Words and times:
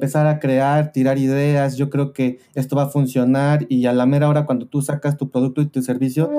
empezar 0.00 0.26
a 0.26 0.38
crear, 0.38 0.92
tirar 0.92 1.18
ideas, 1.18 1.76
yo 1.76 1.90
creo 1.90 2.14
que 2.14 2.38
esto 2.54 2.74
va 2.74 2.84
a 2.84 2.88
funcionar 2.88 3.66
y 3.68 3.84
a 3.84 3.92
la 3.92 4.06
mera 4.06 4.30
hora 4.30 4.46
cuando 4.46 4.66
tú 4.66 4.80
sacas 4.80 5.18
tu 5.18 5.28
producto 5.28 5.60
y 5.60 5.66
tu 5.66 5.82
servicio, 5.82 6.30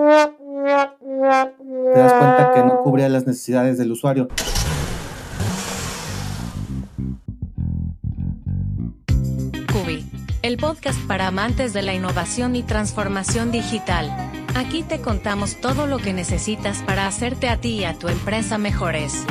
te 1.93 1.99
das 1.99 2.13
cuenta 2.13 2.53
que 2.55 2.63
no 2.63 2.81
cubría 2.81 3.07
las 3.07 3.27
necesidades 3.27 3.77
del 3.77 3.91
usuario. 3.91 4.29
Cubi, 9.71 10.03
el 10.41 10.57
podcast 10.57 10.99
para 11.05 11.27
amantes 11.27 11.71
de 11.73 11.83
la 11.83 11.93
innovación 11.93 12.55
y 12.55 12.63
transformación 12.63 13.51
digital. 13.51 14.09
Aquí 14.55 14.81
te 14.81 15.01
contamos 15.01 15.61
todo 15.61 15.85
lo 15.85 15.99
que 15.99 16.13
necesitas 16.13 16.81
para 16.81 17.05
hacerte 17.05 17.47
a 17.47 17.57
ti 17.57 17.81
y 17.81 17.83
a 17.83 17.93
tu 17.93 18.07
empresa 18.07 18.57
mejores. 18.57 19.23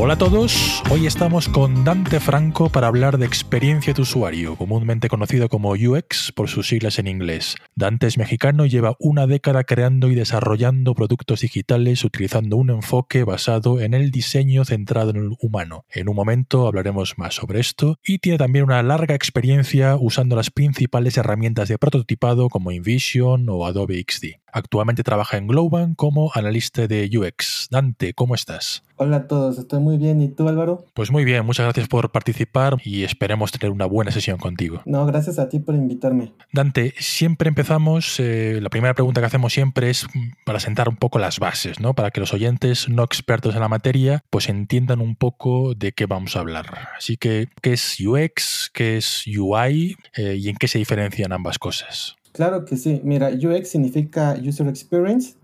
Hola 0.00 0.14
a 0.14 0.18
todos, 0.18 0.80
hoy 0.90 1.08
estamos 1.08 1.48
con 1.48 1.82
Dante 1.82 2.20
Franco 2.20 2.68
para 2.68 2.86
hablar 2.86 3.18
de 3.18 3.26
experiencia 3.26 3.92
de 3.92 4.02
usuario, 4.02 4.54
comúnmente 4.54 5.08
conocido 5.08 5.48
como 5.48 5.72
UX 5.72 6.30
por 6.30 6.48
sus 6.48 6.68
siglas 6.68 7.00
en 7.00 7.08
inglés. 7.08 7.56
Dante 7.74 8.06
es 8.06 8.16
mexicano 8.16 8.64
y 8.64 8.68
lleva 8.68 8.94
una 9.00 9.26
década 9.26 9.64
creando 9.64 10.08
y 10.08 10.14
desarrollando 10.14 10.94
productos 10.94 11.40
digitales 11.40 12.04
utilizando 12.04 12.56
un 12.56 12.70
enfoque 12.70 13.24
basado 13.24 13.80
en 13.80 13.92
el 13.92 14.12
diseño 14.12 14.64
centrado 14.64 15.10
en 15.10 15.16
el 15.16 15.30
humano. 15.40 15.84
En 15.90 16.08
un 16.08 16.14
momento 16.14 16.68
hablaremos 16.68 17.18
más 17.18 17.34
sobre 17.34 17.58
esto 17.58 17.98
y 18.06 18.20
tiene 18.20 18.38
también 18.38 18.66
una 18.66 18.84
larga 18.84 19.16
experiencia 19.16 19.96
usando 19.98 20.36
las 20.36 20.52
principales 20.52 21.16
herramientas 21.16 21.68
de 21.68 21.76
prototipado 21.76 22.48
como 22.50 22.70
InVision 22.70 23.48
o 23.48 23.66
Adobe 23.66 24.04
XD. 24.08 24.26
Actualmente 24.58 25.04
trabaja 25.04 25.36
en 25.36 25.46
Globan 25.46 25.94
como 25.94 26.32
analista 26.34 26.88
de 26.88 27.08
UX. 27.16 27.68
Dante, 27.70 28.12
¿cómo 28.12 28.34
estás? 28.34 28.82
Hola 28.96 29.18
a 29.18 29.28
todos, 29.28 29.56
estoy 29.58 29.78
muy 29.78 29.96
bien. 29.96 30.20
¿Y 30.20 30.28
tú, 30.28 30.48
Álvaro? 30.48 30.84
Pues 30.92 31.12
muy 31.12 31.24
bien, 31.24 31.46
muchas 31.46 31.64
gracias 31.66 31.86
por 31.86 32.10
participar 32.10 32.78
y 32.84 33.04
esperemos 33.04 33.52
tener 33.52 33.70
una 33.70 33.86
buena 33.86 34.10
sesión 34.10 34.38
contigo. 34.38 34.82
No, 34.84 35.06
gracias 35.06 35.38
a 35.38 35.48
ti 35.48 35.60
por 35.60 35.76
invitarme. 35.76 36.32
Dante, 36.52 36.92
siempre 36.98 37.48
empezamos, 37.48 38.18
eh, 38.18 38.58
la 38.60 38.68
primera 38.68 38.94
pregunta 38.94 39.20
que 39.20 39.28
hacemos 39.28 39.52
siempre 39.52 39.90
es 39.90 40.08
para 40.44 40.58
sentar 40.58 40.88
un 40.88 40.96
poco 40.96 41.20
las 41.20 41.38
bases, 41.38 41.78
¿no? 41.78 41.94
Para 41.94 42.10
que 42.10 42.18
los 42.18 42.34
oyentes 42.34 42.88
no 42.88 43.04
expertos 43.04 43.54
en 43.54 43.60
la 43.60 43.68
materia 43.68 44.24
pues 44.30 44.48
entiendan 44.48 45.00
un 45.00 45.14
poco 45.14 45.74
de 45.76 45.92
qué 45.92 46.06
vamos 46.06 46.34
a 46.34 46.40
hablar. 46.40 46.88
Así 46.96 47.16
que, 47.16 47.48
¿qué 47.62 47.74
es 47.74 47.98
UX? 48.00 48.68
¿Qué 48.74 48.96
es 48.96 49.24
UI? 49.28 49.96
Eh, 50.16 50.34
¿Y 50.40 50.48
en 50.48 50.56
qué 50.56 50.66
se 50.66 50.78
diferencian 50.78 51.32
ambas 51.32 51.60
cosas? 51.60 52.17
Claro 52.38 52.64
que 52.64 52.76
sí. 52.76 53.00
Mira, 53.02 53.30
UX 53.30 53.68
significa 53.68 54.36
User 54.40 54.68
Experience 54.68 55.34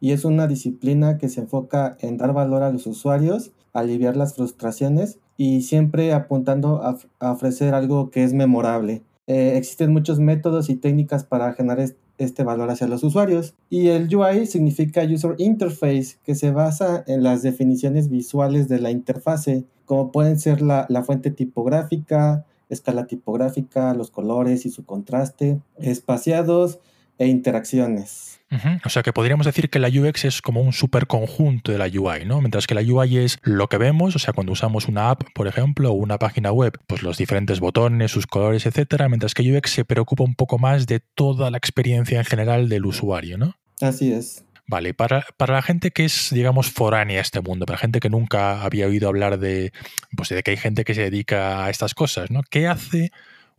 y 0.00 0.12
es 0.12 0.24
una 0.24 0.46
disciplina 0.46 1.18
que 1.18 1.28
se 1.28 1.40
enfoca 1.40 1.96
en 1.98 2.16
dar 2.16 2.32
valor 2.32 2.62
a 2.62 2.70
los 2.70 2.86
usuarios, 2.86 3.50
aliviar 3.72 4.16
las 4.16 4.36
frustraciones 4.36 5.18
y 5.36 5.62
siempre 5.62 6.12
apuntando 6.12 6.80
a, 6.80 6.96
ofrecer 7.32 7.74
algo 7.74 8.10
que 8.10 8.22
es 8.22 8.34
memorable. 8.34 9.02
Eh, 9.26 9.54
existen 9.56 9.92
muchos 9.92 10.20
métodos 10.20 10.70
y 10.70 10.76
técnicas 10.76 11.24
para 11.24 11.54
generar 11.54 11.88
este 12.18 12.44
valor 12.44 12.70
hacia 12.70 12.86
los 12.86 13.02
usuarios. 13.02 13.54
Y 13.68 13.88
el 13.88 14.14
UI 14.14 14.46
significa 14.46 15.02
User 15.02 15.34
Interface, 15.38 16.18
que 16.24 16.36
se 16.36 16.52
basa 16.52 17.02
en 17.08 17.24
las 17.24 17.42
definiciones 17.42 18.10
visuales 18.10 18.68
de 18.68 18.78
la 18.78 18.92
interfase, 18.92 19.64
como 19.86 20.12
pueden 20.12 20.38
ser 20.38 20.62
la 20.62 21.02
fuente 21.04 21.32
tipográfica, 21.32 22.46
escala 22.68 23.06
tipográfica, 23.06 23.94
los 23.94 24.10
colores 24.10 24.66
y 24.66 24.70
su 24.70 24.84
contraste, 24.84 25.60
espaciados 25.78 26.78
e 27.18 27.26
interacciones. 27.26 28.40
O 28.84 28.88
sea 28.88 29.02
que 29.02 29.12
podríamos 29.12 29.46
decir 29.46 29.68
que 29.68 29.80
la 29.80 29.88
UX 29.88 30.24
es 30.26 30.40
como 30.40 30.60
un 30.60 30.72
superconjunto 30.72 31.72
de 31.72 31.78
la 31.78 31.86
UI, 31.86 32.24
¿no? 32.24 32.40
Mientras 32.40 32.68
que 32.68 32.74
la 32.74 32.82
UI 32.82 33.18
es 33.18 33.38
lo 33.42 33.68
que 33.68 33.78
vemos, 33.78 34.14
o 34.14 34.18
sea, 34.20 34.32
cuando 34.32 34.52
usamos 34.52 34.86
una 34.86 35.10
app, 35.10 35.22
por 35.34 35.48
ejemplo, 35.48 35.90
o 35.90 35.94
una 35.94 36.18
página 36.18 36.52
web, 36.52 36.78
pues 36.86 37.02
los 37.02 37.18
diferentes 37.18 37.58
botones, 37.58 38.12
sus 38.12 38.28
colores, 38.28 38.66
etcétera, 38.66 39.08
mientras 39.08 39.34
que 39.34 39.42
UX 39.56 39.70
se 39.70 39.84
preocupa 39.84 40.22
un 40.22 40.36
poco 40.36 40.58
más 40.58 40.86
de 40.86 41.00
toda 41.00 41.50
la 41.50 41.58
experiencia 41.58 42.18
en 42.18 42.24
general 42.24 42.68
del 42.68 42.86
usuario, 42.86 43.38
¿no? 43.38 43.56
Así 43.80 44.12
es. 44.12 44.44
Vale, 44.66 44.94
para, 44.94 45.26
para, 45.36 45.54
la 45.54 45.62
gente 45.62 45.90
que 45.90 46.06
es, 46.06 46.30
digamos, 46.32 46.70
foránea 46.70 47.18
a 47.18 47.22
este 47.22 47.40
mundo, 47.40 47.66
para 47.66 47.76
la 47.76 47.80
gente 47.80 48.00
que 48.00 48.08
nunca 48.08 48.62
había 48.62 48.86
oído 48.86 49.08
hablar 49.08 49.38
de, 49.38 49.72
pues, 50.16 50.30
de 50.30 50.42
que 50.42 50.52
hay 50.52 50.56
gente 50.56 50.84
que 50.84 50.94
se 50.94 51.02
dedica 51.02 51.64
a 51.64 51.70
estas 51.70 51.94
cosas, 51.94 52.30
¿no? 52.30 52.40
¿Qué 52.48 52.66
hace 52.66 53.10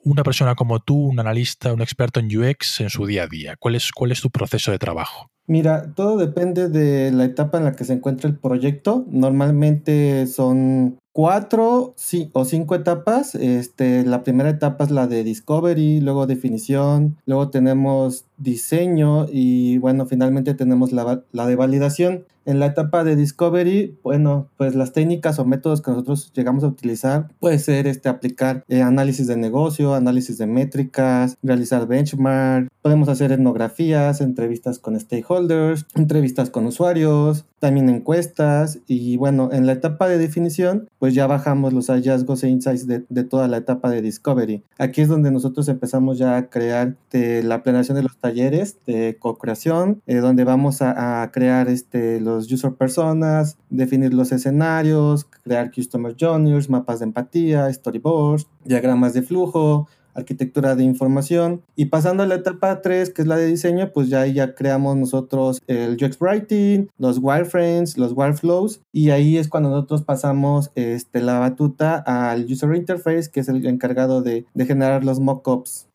una 0.03 0.23
persona 0.23 0.55
como 0.55 0.79
tú, 0.79 0.95
un 0.95 1.19
analista, 1.19 1.73
un 1.73 1.81
experto 1.81 2.19
en 2.19 2.35
UX 2.35 2.81
en 2.81 2.89
su 2.89 3.05
día 3.05 3.23
a 3.23 3.27
día? 3.27 3.55
¿Cuál 3.57 3.75
es, 3.75 3.91
cuál 3.91 4.11
es 4.11 4.21
tu 4.21 4.31
proceso 4.31 4.71
de 4.71 4.79
trabajo? 4.79 5.29
Mira, 5.47 5.94
todo 5.94 6.17
depende 6.17 6.69
de 6.69 7.11
la 7.11 7.25
etapa 7.25 7.59
en 7.59 7.65
la 7.65 7.73
que 7.73 7.83
se 7.83 7.94
encuentra 7.94 8.27
el 8.27 8.38
proyecto. 8.38 9.05
Normalmente 9.09 10.25
son 10.25 10.97
cuatro 11.15 11.93
sí, 11.95 12.29
o 12.33 12.43
cinco 12.43 12.75
etapas. 12.75 13.35
Este, 13.35 14.03
la 14.03 14.21
primera 14.23 14.49
etapa 14.49 14.83
es 14.83 14.91
la 14.91 15.07
de 15.07 15.23
discovery, 15.23 16.01
luego 16.01 16.27
definición, 16.27 17.15
luego 17.25 17.49
tenemos 17.49 18.25
diseño 18.37 19.25
y 19.31 19.77
bueno, 19.77 20.05
finalmente 20.07 20.53
tenemos 20.55 20.91
la, 20.91 21.23
la, 21.31 21.47
de 21.47 21.55
validación. 21.55 22.25
En 22.43 22.59
la 22.59 22.65
etapa 22.65 23.05
de 23.05 23.15
discovery, 23.15 23.97
bueno, 24.03 24.49
pues 24.57 24.75
las 24.75 24.91
técnicas 24.91 25.39
o 25.39 25.45
métodos 25.45 25.81
que 25.81 25.89
nosotros 25.89 26.31
llegamos 26.35 26.65
a 26.65 26.67
utilizar 26.67 27.29
puede 27.39 27.59
ser 27.59 27.87
este, 27.87 28.09
aplicar 28.09 28.65
eh, 28.67 28.81
análisis 28.81 29.25
de 29.25 29.37
negocio, 29.37 29.95
análisis 29.95 30.37
de 30.37 30.47
métricas, 30.47 31.37
realizar 31.41 31.87
benchmark, 31.87 32.67
podemos 32.81 33.07
hacer 33.07 33.31
etnografías, 33.31 34.19
entrevistas 34.19 34.79
con 34.79 34.99
stakeholders, 34.99 35.85
entrevistas 35.95 36.49
con 36.49 36.65
usuarios, 36.67 37.45
también 37.65 37.89
encuestas 37.89 38.77
y 38.85 39.17
bueno, 39.17 39.49
en 39.51 39.65
la 39.65 39.71
etapa 39.71 40.07
de 40.07 40.19
definición, 40.19 40.87
pues 40.99 41.15
ya 41.15 41.25
bajamos 41.25 41.73
los 41.73 41.87
hallazgos 41.87 42.43
e 42.43 42.49
insights 42.49 42.85
de, 42.85 43.03
de 43.09 43.23
toda 43.23 43.47
la 43.47 43.57
etapa 43.57 43.89
de 43.89 44.03
discovery. 44.03 44.61
Aquí 44.77 45.01
es 45.01 45.07
donde 45.07 45.31
nosotros 45.31 45.67
empezamos 45.67 46.19
ya 46.19 46.37
a 46.37 46.51
crear 46.51 46.95
de 47.09 47.41
la 47.41 47.63
planeación 47.63 47.97
de 47.97 48.03
los 48.03 48.19
talleres 48.19 48.77
de 48.85 49.17
co-creación, 49.19 50.03
eh, 50.05 50.17
donde 50.17 50.43
vamos 50.43 50.83
a, 50.83 51.23
a, 51.23 51.31
crear 51.31 51.67
este, 51.67 52.21
los 52.21 52.51
user 52.51 52.73
personas, 52.73 53.57
definir 53.71 54.13
los 54.13 54.31
escenarios, 54.31 55.25
crear 55.25 55.71
customer 55.71 56.15
journeys, 56.15 56.69
mapas 56.69 56.99
de 56.99 57.05
empatía, 57.05 57.73
storyboards, 57.73 58.45
diagramas 58.63 59.15
de 59.15 59.23
flujo, 59.23 59.87
arquitectura 60.15 60.75
de 60.75 60.83
información. 60.83 61.61
Y 61.75 61.85
pasando 61.85 62.23
a 62.23 62.25
la 62.25 62.35
etapa 62.35 62.81
3, 62.81 63.11
que 63.11 63.21
es 63.21 63.27
la 63.27 63.37
de 63.37 63.47
diseño, 63.47 63.91
pues 63.93 64.09
ya 64.09 64.21
ahí 64.21 64.33
ya 64.33 64.55
creamos 64.55 64.95
nosotros 64.97 65.61
el 65.67 65.97
UX 66.01 66.19
Writing, 66.19 66.87
los 66.97 67.19
wireframes, 67.19 67.97
los 67.97 68.13
wireflows, 68.13 68.81
y 68.91 69.11
ahí 69.11 69.37
es 69.37 69.47
cuando 69.47 69.69
nosotros 69.69 70.03
pasamos 70.03 70.71
este, 70.75 71.21
la 71.21 71.39
batuta 71.39 71.97
al 71.97 72.45
User 72.45 72.73
Interface, 72.75 73.29
que 73.29 73.41
es 73.41 73.49
el 73.49 73.65
encargado 73.65 74.21
de, 74.21 74.45
de 74.53 74.65
generar 74.65 75.03
los 75.03 75.19
mockups. 75.19 75.87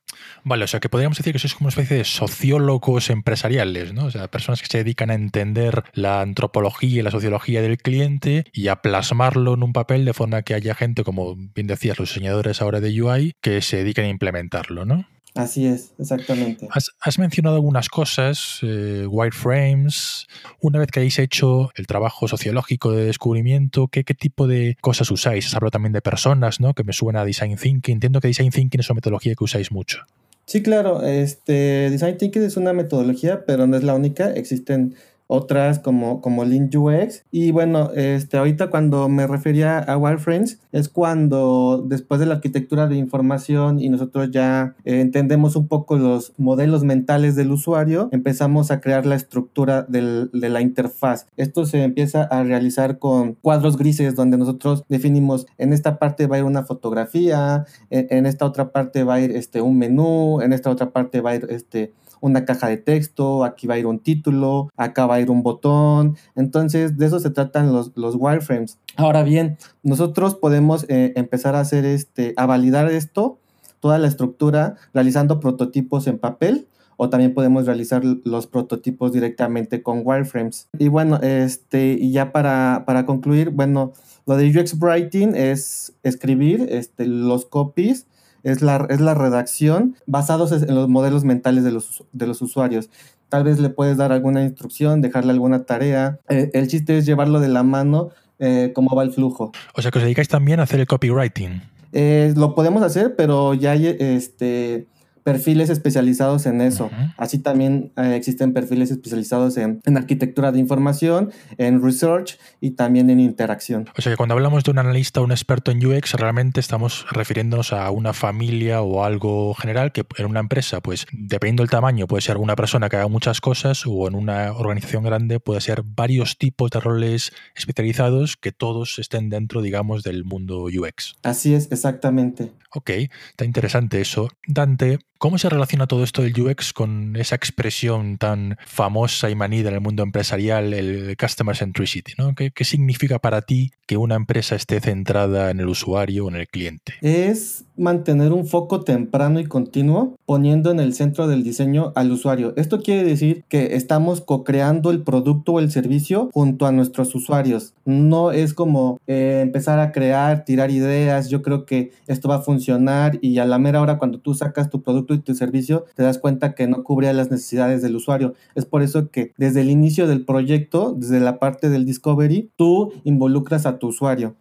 Vale, 0.44 0.64
o 0.64 0.66
sea 0.66 0.80
que 0.80 0.88
podríamos 0.88 1.18
decir 1.18 1.32
que 1.32 1.38
sois 1.38 1.54
como 1.54 1.66
una 1.66 1.70
especie 1.70 1.96
de 1.98 2.04
sociólogos 2.04 3.10
empresariales, 3.10 3.92
¿no? 3.92 4.06
O 4.06 4.10
sea, 4.10 4.28
personas 4.28 4.60
que 4.62 4.68
se 4.68 4.78
dedican 4.78 5.10
a 5.10 5.14
entender 5.14 5.84
la 5.92 6.20
antropología 6.20 7.00
y 7.00 7.02
la 7.02 7.10
sociología 7.10 7.62
del 7.62 7.78
cliente 7.78 8.44
y 8.52 8.68
a 8.68 8.76
plasmarlo 8.82 9.54
en 9.54 9.62
un 9.62 9.72
papel 9.72 10.04
de 10.04 10.14
forma 10.14 10.42
que 10.42 10.54
haya 10.54 10.74
gente, 10.74 11.04
como 11.04 11.36
bien 11.36 11.66
decías, 11.66 11.98
los 11.98 12.08
diseñadores 12.08 12.62
ahora 12.62 12.80
de 12.80 13.02
UI, 13.02 13.34
que 13.40 13.60
se 13.62 13.78
dediquen 13.78 14.06
a 14.06 14.08
implementarlo, 14.08 14.84
¿no? 14.84 15.06
Así 15.34 15.66
es, 15.66 15.92
exactamente. 15.98 16.68
Has, 16.70 16.90
has 17.00 17.18
mencionado 17.18 17.56
algunas 17.56 17.88
cosas, 17.88 18.58
eh, 18.62 19.06
wireframes. 19.08 20.26
Una 20.60 20.80
vez 20.80 20.88
que 20.90 21.00
hayáis 21.00 21.18
hecho 21.18 21.70
el 21.76 21.86
trabajo 21.86 22.26
sociológico 22.26 22.92
de 22.92 23.04
descubrimiento, 23.04 23.88
¿qué, 23.88 24.02
¿qué, 24.04 24.14
tipo 24.14 24.48
de 24.48 24.76
cosas 24.80 25.10
usáis? 25.10 25.46
Has 25.46 25.54
hablado 25.54 25.70
también 25.70 25.92
de 25.92 26.02
personas, 26.02 26.60
¿no? 26.60 26.74
Que 26.74 26.82
me 26.82 26.92
suena 26.92 27.20
a 27.20 27.24
Design 27.24 27.56
Thinking. 27.56 27.94
Entiendo 27.94 28.20
que 28.20 28.28
Design 28.28 28.50
Thinking 28.50 28.80
es 28.80 28.90
una 28.90 28.96
metodología 28.96 29.34
que 29.34 29.44
usáis 29.44 29.70
mucho. 29.70 30.04
Sí, 30.46 30.62
claro. 30.62 31.04
Este, 31.04 31.90
Design 31.90 32.18
Thinking 32.18 32.42
es 32.42 32.56
una 32.56 32.72
metodología, 32.72 33.44
pero 33.46 33.68
no 33.68 33.76
es 33.76 33.84
la 33.84 33.94
única. 33.94 34.32
Existen 34.32 34.96
otras 35.30 35.78
como, 35.78 36.20
como 36.20 36.44
Lean 36.44 36.70
UX. 36.74 37.24
Y 37.30 37.52
bueno, 37.52 37.90
este, 37.94 38.36
ahorita 38.36 38.68
cuando 38.68 39.08
me 39.08 39.26
refería 39.26 39.78
a 39.78 39.96
wireframes 39.96 40.58
es 40.72 40.88
cuando 40.88 41.84
después 41.86 42.18
de 42.18 42.26
la 42.26 42.34
arquitectura 42.34 42.88
de 42.88 42.96
información 42.96 43.80
y 43.80 43.88
nosotros 43.88 44.30
ya 44.32 44.74
eh, 44.84 45.00
entendemos 45.00 45.54
un 45.54 45.68
poco 45.68 45.96
los 45.96 46.32
modelos 46.36 46.82
mentales 46.82 47.36
del 47.36 47.52
usuario, 47.52 48.08
empezamos 48.10 48.72
a 48.72 48.80
crear 48.80 49.06
la 49.06 49.14
estructura 49.14 49.82
del, 49.82 50.30
de 50.32 50.48
la 50.48 50.62
interfaz. 50.62 51.26
Esto 51.36 51.64
se 51.64 51.84
empieza 51.84 52.24
a 52.24 52.42
realizar 52.42 52.98
con 52.98 53.34
cuadros 53.34 53.76
grises 53.76 54.16
donde 54.16 54.36
nosotros 54.36 54.84
definimos 54.88 55.46
en 55.58 55.72
esta 55.72 55.98
parte 56.00 56.26
va 56.26 56.36
a 56.36 56.38
ir 56.40 56.44
una 56.44 56.64
fotografía, 56.64 57.66
en, 57.90 58.08
en 58.10 58.26
esta 58.26 58.46
otra 58.46 58.72
parte 58.72 59.04
va 59.04 59.14
a 59.14 59.20
ir 59.20 59.30
este, 59.30 59.60
un 59.62 59.78
menú, 59.78 60.40
en 60.40 60.52
esta 60.52 60.70
otra 60.70 60.90
parte 60.90 61.20
va 61.20 61.30
a 61.30 61.36
ir 61.36 61.46
este, 61.50 61.92
una 62.20 62.44
caja 62.44 62.68
de 62.68 62.76
texto, 62.76 63.44
aquí 63.44 63.66
va 63.66 63.74
a 63.74 63.78
ir 63.78 63.86
un 63.86 63.98
título, 63.98 64.70
acá 64.76 65.06
va 65.06 65.16
a 65.16 65.20
ir 65.20 65.30
un 65.30 65.42
botón. 65.42 66.16
Entonces, 66.36 66.98
de 66.98 67.06
eso 67.06 67.20
se 67.20 67.30
tratan 67.30 67.72
los, 67.72 67.92
los 67.96 68.14
wireframes. 68.16 68.78
Ahora 68.96 69.22
bien, 69.22 69.58
nosotros 69.82 70.34
podemos 70.34 70.84
eh, 70.88 71.12
empezar 71.16 71.54
a 71.54 71.60
hacer 71.60 71.84
este, 71.84 72.34
a 72.36 72.46
validar 72.46 72.90
esto, 72.90 73.38
toda 73.80 73.98
la 73.98 74.08
estructura, 74.08 74.76
realizando 74.92 75.40
prototipos 75.40 76.06
en 76.06 76.18
papel 76.18 76.66
o 77.02 77.08
también 77.08 77.32
podemos 77.32 77.64
realizar 77.64 78.04
los 78.04 78.46
prototipos 78.46 79.10
directamente 79.10 79.82
con 79.82 80.02
wireframes. 80.04 80.68
Y 80.78 80.88
bueno, 80.88 81.18
este, 81.22 81.96
y 81.98 82.12
ya 82.12 82.30
para, 82.30 82.84
para 82.86 83.06
concluir, 83.06 83.48
bueno, 83.48 83.94
lo 84.26 84.36
de 84.36 84.50
UX 84.50 84.78
Writing 84.78 85.34
es 85.34 85.94
escribir 86.02 86.66
este, 86.70 87.06
los 87.06 87.46
copies 87.46 88.06
es 88.42 88.62
la, 88.62 88.86
es 88.90 89.00
la 89.00 89.14
redacción 89.14 89.96
basados 90.06 90.52
en 90.52 90.74
los 90.74 90.88
modelos 90.88 91.24
mentales 91.24 91.64
de 91.64 91.72
los, 91.72 92.04
de 92.12 92.26
los 92.26 92.42
usuarios. 92.42 92.90
Tal 93.28 93.44
vez 93.44 93.60
le 93.60 93.70
puedes 93.70 93.96
dar 93.96 94.12
alguna 94.12 94.42
instrucción, 94.42 95.00
dejarle 95.00 95.32
alguna 95.32 95.64
tarea. 95.64 96.18
Eh, 96.28 96.50
el 96.52 96.68
chiste 96.68 96.98
es 96.98 97.06
llevarlo 97.06 97.38
de 97.40 97.48
la 97.48 97.62
mano, 97.62 98.10
eh, 98.38 98.72
cómo 98.74 98.96
va 98.96 99.02
el 99.04 99.12
flujo. 99.12 99.52
O 99.74 99.82
sea 99.82 99.90
que 99.90 99.98
os 99.98 100.04
dedicáis 100.04 100.28
también 100.28 100.60
a 100.60 100.64
hacer 100.64 100.80
el 100.80 100.86
copywriting. 100.86 101.62
Eh, 101.92 102.32
lo 102.36 102.54
podemos 102.54 102.82
hacer, 102.82 103.14
pero 103.16 103.54
ya 103.54 103.72
hay 103.72 103.96
este, 103.98 104.86
perfiles 105.22 105.70
especializados 105.70 106.46
en 106.46 106.60
eso. 106.60 106.90
Así 107.16 107.38
también 107.38 107.92
eh, 107.96 108.14
existen 108.16 108.52
perfiles 108.52 108.90
especializados 108.90 109.56
en, 109.56 109.80
arquitectura 109.96 110.52
de 110.52 110.58
información, 110.58 111.30
en 111.58 111.82
research 111.82 112.38
y 112.60 112.72
también 112.72 113.10
en 113.10 113.20
interacción. 113.20 113.88
O 113.96 114.02
sea 114.02 114.12
que 114.12 114.16
cuando 114.16 114.34
hablamos 114.34 114.64
de 114.64 114.70
un 114.70 114.78
analista 114.78 115.20
o 115.20 115.24
un 115.24 115.32
experto 115.32 115.70
en 115.70 115.84
UX, 115.84 116.14
realmente 116.14 116.60
estamos 116.60 117.06
refiriéndonos 117.10 117.72
a 117.72 117.90
una 117.90 118.12
familia 118.12 118.82
o 118.82 119.04
algo 119.04 119.54
general 119.54 119.92
que 119.92 120.04
en 120.16 120.26
una 120.26 120.40
empresa, 120.40 120.80
pues 120.80 121.06
dependiendo 121.12 121.62
del 121.62 121.70
tamaño, 121.70 122.06
puede 122.06 122.22
ser 122.22 122.36
una 122.36 122.56
persona 122.56 122.88
que 122.88 122.96
haga 122.96 123.08
muchas 123.08 123.40
cosas 123.40 123.84
o 123.86 124.08
en 124.08 124.14
una 124.14 124.52
organización 124.52 125.04
grande 125.04 125.40
puede 125.40 125.60
ser 125.60 125.82
varios 125.84 126.38
tipos 126.38 126.70
de 126.70 126.80
roles 126.80 127.32
especializados 127.54 128.36
que 128.36 128.52
todos 128.52 128.98
estén 128.98 129.28
dentro, 129.28 129.62
digamos, 129.62 130.02
del 130.02 130.24
mundo 130.24 130.64
UX. 130.64 131.14
Así 131.22 131.54
es, 131.54 131.70
exactamente. 131.70 132.52
Ok, 132.72 132.90
está 133.30 133.44
interesante 133.44 134.00
eso. 134.00 134.28
Dante, 134.46 134.98
¿Cómo 135.20 135.36
se 135.36 135.50
relaciona 135.50 135.86
todo 135.86 136.02
esto 136.02 136.22
del 136.22 136.32
UX 136.40 136.72
con 136.72 137.14
esa 137.14 137.34
expresión 137.34 138.16
tan 138.16 138.56
famosa 138.64 139.28
y 139.28 139.34
manida 139.34 139.68
en 139.68 139.74
el 139.74 139.82
mundo 139.82 140.02
empresarial, 140.02 140.72
el 140.72 141.14
customer 141.18 141.54
centricity? 141.54 142.14
¿no? 142.16 142.34
¿Qué, 142.34 142.52
¿Qué, 142.52 142.64
significa 142.64 143.18
para 143.18 143.42
ti 143.42 143.70
que 143.86 143.98
una 143.98 144.14
empresa 144.14 144.56
esté 144.56 144.80
centrada 144.80 145.50
en 145.50 145.60
el 145.60 145.68
usuario 145.68 146.24
o 146.24 146.30
en 146.30 146.36
el 146.36 146.48
cliente? 146.48 146.94
Es 147.02 147.66
mantener 147.80 148.32
un 148.32 148.46
foco 148.46 148.82
temprano 148.82 149.40
y 149.40 149.46
continuo 149.46 150.16
poniendo 150.26 150.70
en 150.70 150.78
el 150.78 150.94
centro 150.94 151.26
del 151.26 151.42
diseño 151.42 151.92
al 151.96 152.12
usuario. 152.12 152.52
Esto 152.56 152.80
quiere 152.80 153.02
decir 153.04 153.44
que 153.48 153.74
estamos 153.74 154.20
co-creando 154.20 154.90
el 154.90 155.02
producto 155.02 155.54
o 155.54 155.60
el 155.60 155.70
servicio 155.70 156.30
junto 156.32 156.66
a 156.66 156.72
nuestros 156.72 157.14
usuarios. 157.14 157.74
No 157.84 158.30
es 158.30 158.54
como 158.54 159.00
eh, 159.06 159.40
empezar 159.42 159.78
a 159.80 159.92
crear, 159.92 160.44
tirar 160.44 160.70
ideas. 160.70 161.30
Yo 161.30 161.42
creo 161.42 161.64
que 161.64 161.90
esto 162.06 162.28
va 162.28 162.36
a 162.36 162.42
funcionar 162.42 163.18
y 163.22 163.38
a 163.38 163.44
la 163.44 163.58
mera 163.58 163.80
hora 163.80 163.98
cuando 163.98 164.20
tú 164.20 164.34
sacas 164.34 164.70
tu 164.70 164.82
producto 164.82 165.14
y 165.14 165.20
tu 165.20 165.34
servicio, 165.34 165.86
te 165.94 166.02
das 166.02 166.18
cuenta 166.18 166.54
que 166.54 166.66
no 166.66 166.84
cubría 166.84 167.12
las 167.12 167.30
necesidades 167.30 167.82
del 167.82 167.96
usuario. 167.96 168.34
Es 168.54 168.66
por 168.66 168.82
eso 168.82 169.10
que 169.10 169.32
desde 169.38 169.62
el 169.62 169.70
inicio 169.70 170.06
del 170.06 170.24
proyecto, 170.24 170.94
desde 170.96 171.20
la 171.20 171.38
parte 171.38 171.70
del 171.70 171.86
discovery, 171.86 172.50
tú 172.56 172.92
involucras 173.04 173.66
a 173.66 173.78
tu 173.78 173.88
usuario. 173.88 174.36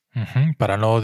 Para 0.57 0.77
no, 0.77 1.01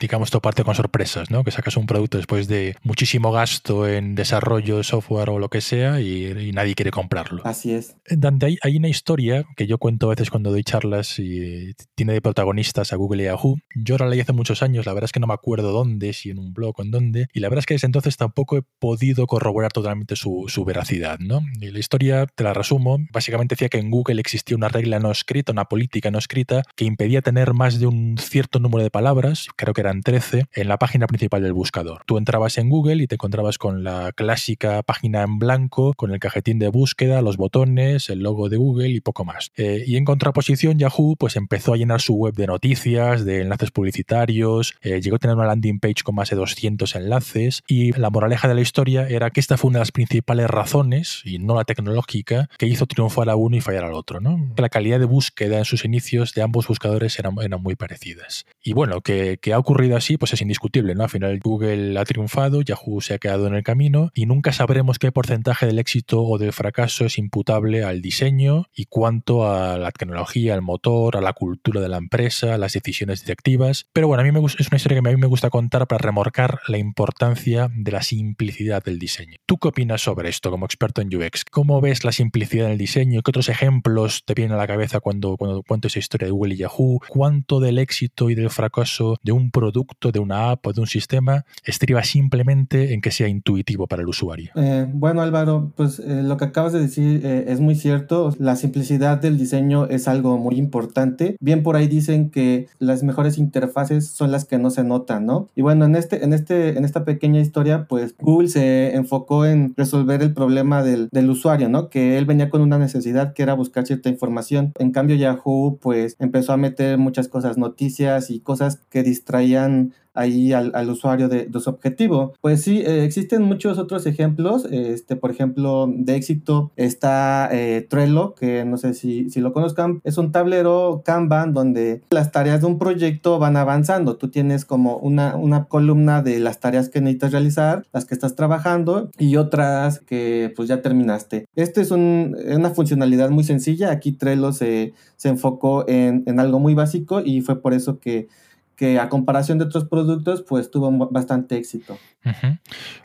digamos, 0.00 0.30
toparte 0.30 0.64
con 0.64 0.74
sorpresas, 0.74 1.30
¿no? 1.30 1.44
Que 1.44 1.50
sacas 1.50 1.76
un 1.76 1.86
producto 1.86 2.16
después 2.16 2.48
de 2.48 2.76
muchísimo 2.82 3.32
gasto 3.32 3.86
en 3.88 4.14
desarrollo 4.14 4.78
de 4.78 4.84
software 4.84 5.30
o 5.30 5.38
lo 5.38 5.48
que 5.48 5.60
sea 5.60 6.00
y, 6.00 6.52
nadie 6.54 6.74
quiere 6.74 6.90
comprarlo. 6.90 7.42
Así 7.44 7.72
es. 7.72 7.96
Dante, 8.08 8.46
hay, 8.46 8.58
hay, 8.62 8.76
una 8.76 8.88
historia 8.88 9.44
que 9.56 9.66
yo 9.66 9.78
cuento 9.78 10.06
a 10.06 10.10
veces 10.10 10.30
cuando 10.30 10.50
doy 10.50 10.62
charlas 10.62 11.18
y 11.18 11.74
tiene 11.96 12.12
de 12.12 12.20
protagonistas 12.20 12.92
a 12.92 12.96
Google 12.96 13.24
y 13.24 13.26
a 13.26 13.32
Yahoo. 13.32 13.56
Yo 13.74 13.98
la 13.98 14.08
leí 14.08 14.20
hace 14.20 14.32
muchos 14.32 14.62
años, 14.62 14.86
la 14.86 14.92
verdad 14.92 15.06
es 15.06 15.12
que 15.12 15.20
no 15.20 15.26
me 15.26 15.34
acuerdo 15.34 15.72
dónde, 15.72 16.12
si 16.12 16.30
en 16.30 16.38
un 16.38 16.52
blog 16.52 16.78
o 16.78 16.82
en 16.82 16.90
dónde, 16.90 17.26
y 17.32 17.40
la 17.40 17.48
verdad 17.48 17.60
es 17.60 17.66
que 17.66 17.74
desde 17.74 17.86
entonces 17.86 18.16
tampoco 18.16 18.56
he 18.56 18.62
podido 18.78 19.26
corroborar 19.26 19.72
totalmente 19.72 20.16
su, 20.16 20.44
su 20.48 20.64
veracidad, 20.64 21.18
¿no? 21.18 21.40
Y 21.60 21.70
la 21.70 21.78
historia, 21.78 22.26
te 22.26 22.44
la 22.44 22.54
resumo, 22.54 22.98
básicamente 23.12 23.54
decía 23.54 23.68
que 23.68 23.78
en 23.78 23.90
Google 23.90 24.20
existía 24.20 24.56
una 24.56 24.68
regla 24.68 24.98
no 25.00 25.10
escrita, 25.10 25.52
una 25.52 25.64
política 25.64 26.10
no 26.10 26.18
escrita, 26.18 26.62
que 26.76 26.84
impedía 26.84 27.22
tener 27.22 27.54
más 27.54 27.78
de 27.78 27.86
un 27.86 28.16
cierto 28.18 28.43
número 28.60 28.82
de 28.82 28.90
palabras, 28.90 29.48
creo 29.56 29.74
que 29.74 29.80
eran 29.80 30.02
13, 30.02 30.46
en 30.52 30.68
la 30.68 30.78
página 30.78 31.06
principal 31.06 31.42
del 31.42 31.52
buscador. 31.52 32.02
Tú 32.06 32.18
entrabas 32.18 32.58
en 32.58 32.68
Google 32.68 33.02
y 33.02 33.06
te 33.06 33.16
encontrabas 33.16 33.58
con 33.58 33.84
la 33.84 34.12
clásica 34.12 34.82
página 34.82 35.22
en 35.22 35.38
blanco, 35.38 35.94
con 35.94 36.12
el 36.12 36.18
cajetín 36.18 36.58
de 36.58 36.68
búsqueda, 36.68 37.22
los 37.22 37.36
botones, 37.36 38.10
el 38.10 38.20
logo 38.20 38.48
de 38.48 38.56
Google 38.56 38.88
y 38.88 39.00
poco 39.00 39.24
más. 39.24 39.50
Eh, 39.56 39.84
y 39.86 39.96
en 39.96 40.04
contraposición, 40.04 40.78
Yahoo 40.78 41.16
pues 41.16 41.36
empezó 41.36 41.74
a 41.74 41.76
llenar 41.76 42.00
su 42.00 42.14
web 42.14 42.34
de 42.34 42.46
noticias, 42.46 43.24
de 43.24 43.42
enlaces 43.42 43.70
publicitarios, 43.70 44.74
eh, 44.82 45.00
llegó 45.00 45.16
a 45.16 45.18
tener 45.18 45.36
una 45.36 45.46
landing 45.46 45.80
page 45.80 46.02
con 46.04 46.14
más 46.14 46.30
de 46.30 46.36
200 46.36 46.94
enlaces 46.96 47.62
y 47.66 47.92
la 47.92 48.10
moraleja 48.10 48.48
de 48.48 48.54
la 48.54 48.60
historia 48.60 49.08
era 49.08 49.30
que 49.30 49.40
esta 49.40 49.56
fue 49.56 49.68
una 49.68 49.78
de 49.78 49.82
las 49.82 49.92
principales 49.92 50.48
razones, 50.48 51.22
y 51.24 51.38
no 51.38 51.54
la 51.54 51.64
tecnológica, 51.64 52.48
que 52.58 52.66
hizo 52.66 52.86
triunfar 52.86 53.28
a 53.28 53.36
uno 53.36 53.56
y 53.56 53.60
fallar 53.60 53.84
al 53.84 53.94
otro. 53.94 54.20
La 54.56 54.68
calidad 54.68 54.98
de 54.98 55.06
búsqueda 55.06 55.58
en 55.58 55.64
sus 55.64 55.84
inicios 55.84 56.34
de 56.34 56.42
ambos 56.42 56.66
buscadores 56.68 57.18
eran 57.18 57.34
muy 57.60 57.76
parecidas. 57.76 58.33
Y 58.62 58.72
bueno, 58.72 59.00
que, 59.00 59.38
ha 59.52 59.58
ocurrido 59.58 59.96
así, 59.96 60.16
pues 60.16 60.32
es 60.32 60.40
indiscutible, 60.40 60.94
¿no? 60.94 61.04
Al 61.04 61.10
final 61.10 61.38
Google 61.38 61.98
ha 61.98 62.04
triunfado, 62.04 62.62
Yahoo 62.62 63.00
se 63.00 63.14
ha 63.14 63.18
quedado 63.18 63.46
en 63.46 63.54
el 63.54 63.62
camino 63.62 64.10
y 64.14 64.26
nunca 64.26 64.52
sabremos 64.52 64.98
qué 64.98 65.12
porcentaje 65.12 65.66
del 65.66 65.78
éxito 65.78 66.22
o 66.22 66.38
del 66.38 66.52
fracaso 66.52 67.04
es 67.04 67.18
imputable 67.18 67.84
al 67.84 68.00
diseño 68.00 68.66
y 68.74 68.86
cuánto 68.86 69.46
a 69.50 69.78
la 69.78 69.90
tecnología, 69.92 70.54
al 70.54 70.62
motor, 70.62 71.16
a 71.16 71.20
la 71.20 71.34
cultura 71.34 71.80
de 71.80 71.88
la 71.88 71.98
empresa, 71.98 72.54
a 72.54 72.58
las 72.58 72.72
decisiones 72.72 73.20
directivas. 73.20 73.86
Pero 73.92 74.08
bueno, 74.08 74.22
a 74.22 74.24
mí 74.24 74.32
me 74.32 74.44
es 74.44 74.68
una 74.68 74.76
historia 74.76 75.00
que 75.00 75.08
a 75.08 75.12
mí 75.12 75.20
me 75.20 75.26
gusta 75.26 75.50
contar 75.50 75.86
para 75.86 75.98
remorcar 75.98 76.60
la 76.68 76.78
importancia 76.78 77.70
de 77.74 77.92
la 77.92 78.02
simplicidad 78.02 78.82
del 78.82 78.98
diseño. 78.98 79.38
¿Tú 79.46 79.58
qué 79.58 79.68
opinas 79.68 80.02
sobre 80.02 80.28
esto 80.28 80.50
como 80.50 80.66
experto 80.66 81.00
en 81.00 81.14
UX? 81.14 81.44
¿Cómo 81.44 81.80
ves 81.80 82.04
la 82.04 82.12
simplicidad 82.12 82.66
en 82.66 82.72
el 82.72 82.78
diseño? 82.78 83.22
¿Qué 83.22 83.30
otros 83.30 83.48
ejemplos 83.48 84.24
te 84.24 84.34
vienen 84.34 84.54
a 84.54 84.58
la 84.58 84.66
cabeza 84.66 85.00
cuando, 85.00 85.36
cuando 85.36 85.62
cuento 85.62 85.88
esa 85.88 85.98
historia 85.98 86.26
de 86.26 86.32
Google 86.32 86.54
y 86.54 86.58
Yahoo? 86.58 87.00
¿Cuánto 87.08 87.60
del 87.60 87.78
éxito 87.78 88.23
y 88.30 88.34
del 88.34 88.50
fracaso 88.50 89.16
de 89.22 89.32
un 89.32 89.50
producto, 89.50 90.12
de 90.12 90.18
una 90.18 90.50
app 90.50 90.66
o 90.66 90.72
de 90.72 90.80
un 90.80 90.86
sistema 90.86 91.44
estriba 91.64 92.02
simplemente 92.02 92.94
en 92.94 93.00
que 93.00 93.10
sea 93.10 93.28
intuitivo 93.28 93.86
para 93.86 94.02
el 94.02 94.08
usuario. 94.08 94.50
Eh, 94.54 94.86
bueno, 94.92 95.22
Álvaro, 95.22 95.72
pues 95.76 95.98
eh, 95.98 96.22
lo 96.22 96.36
que 96.36 96.44
acabas 96.46 96.72
de 96.72 96.80
decir 96.80 97.20
eh, 97.24 97.46
es 97.48 97.60
muy 97.60 97.74
cierto. 97.74 98.34
La 98.38 98.56
simplicidad 98.56 99.20
del 99.20 99.38
diseño 99.38 99.86
es 99.86 100.08
algo 100.08 100.38
muy 100.38 100.56
importante. 100.56 101.36
Bien 101.40 101.62
por 101.62 101.76
ahí 101.76 101.86
dicen 101.86 102.30
que 102.30 102.68
las 102.78 103.02
mejores 103.02 103.38
interfaces 103.38 104.08
son 104.08 104.32
las 104.32 104.44
que 104.44 104.58
no 104.58 104.70
se 104.70 104.84
notan, 104.84 105.26
¿no? 105.26 105.48
Y 105.54 105.62
bueno, 105.62 105.84
en, 105.84 105.96
este, 105.96 106.24
en, 106.24 106.32
este, 106.32 106.76
en 106.78 106.84
esta 106.84 107.04
pequeña 107.04 107.40
historia, 107.40 107.86
pues 107.88 108.14
Google 108.18 108.48
se 108.48 108.94
enfocó 108.94 109.46
en 109.46 109.74
resolver 109.76 110.22
el 110.22 110.34
problema 110.34 110.82
del, 110.82 111.08
del 111.10 111.30
usuario, 111.30 111.68
¿no? 111.68 111.88
Que 111.88 112.18
él 112.18 112.24
venía 112.24 112.50
con 112.50 112.60
una 112.60 112.78
necesidad 112.78 113.32
que 113.32 113.42
era 113.42 113.54
buscar 113.54 113.86
cierta 113.86 114.08
información. 114.08 114.72
En 114.78 114.92
cambio, 114.92 115.16
Yahoo, 115.16 115.78
pues 115.80 116.16
empezó 116.18 116.52
a 116.52 116.56
meter 116.56 116.98
muchas 116.98 117.28
cosas, 117.28 117.58
noticias, 117.58 118.13
y 118.30 118.40
cosas 118.40 118.80
que 118.90 119.02
distraían 119.02 119.94
ahí 120.14 120.52
al, 120.52 120.88
usuario 120.88 121.28
de, 121.28 121.48
su 121.60 121.70
objetivo. 121.70 122.34
Pues 122.40 122.62
sí, 122.62 122.80
eh, 122.80 123.04
existen 123.04 123.42
muchos 123.42 123.78
otros 123.78 124.06
ejemplos. 124.06 124.66
Este, 124.70 125.16
por 125.16 125.30
ejemplo, 125.30 125.90
de 125.92 126.14
éxito 126.16 126.70
está 126.76 127.48
eh, 127.52 127.86
Trello, 127.88 128.34
que 128.34 128.64
no 128.64 128.76
sé 128.76 128.94
si, 128.94 129.28
si, 129.30 129.40
lo 129.40 129.52
conozcan. 129.52 130.00
Es 130.04 130.18
un 130.18 130.32
tablero 130.32 131.02
Kanban 131.04 131.52
donde 131.52 132.02
las 132.10 132.32
tareas 132.32 132.60
de 132.60 132.66
un 132.66 132.78
proyecto 132.78 133.38
van 133.38 133.56
avanzando. 133.56 134.16
Tú 134.16 134.28
tienes 134.30 134.64
como 134.64 134.96
una, 134.98 135.36
una 135.36 135.64
columna 135.64 136.22
de 136.22 136.38
las 136.38 136.60
tareas 136.60 136.88
que 136.88 137.00
necesitas 137.00 137.32
realizar, 137.32 137.84
las 137.92 138.04
que 138.04 138.14
estás 138.14 138.34
trabajando 138.36 139.10
y 139.18 139.36
otras 139.36 139.98
que 139.98 140.52
pues 140.54 140.68
ya 140.68 140.80
terminaste. 140.82 141.46
Este 141.56 141.80
es 141.80 141.90
una 141.90 142.70
funcionalidad 142.70 143.30
muy 143.30 143.44
sencilla. 143.44 143.90
Aquí 143.90 144.12
Trello 144.12 144.52
se, 144.52 144.94
se 145.16 145.28
enfocó 145.28 145.84
en, 145.88 146.22
en 146.26 146.38
algo 146.38 146.60
muy 146.60 146.74
básico 146.74 147.20
y 147.20 147.40
fue 147.40 147.60
por 147.60 147.74
eso 147.74 147.98
que 147.98 148.28
que 148.76 148.98
a 148.98 149.08
comparación 149.08 149.58
de 149.58 149.64
otros 149.64 149.84
productos, 149.84 150.42
pues 150.42 150.70
tuvo 150.70 150.90
bastante 151.10 151.56
éxito 151.56 151.98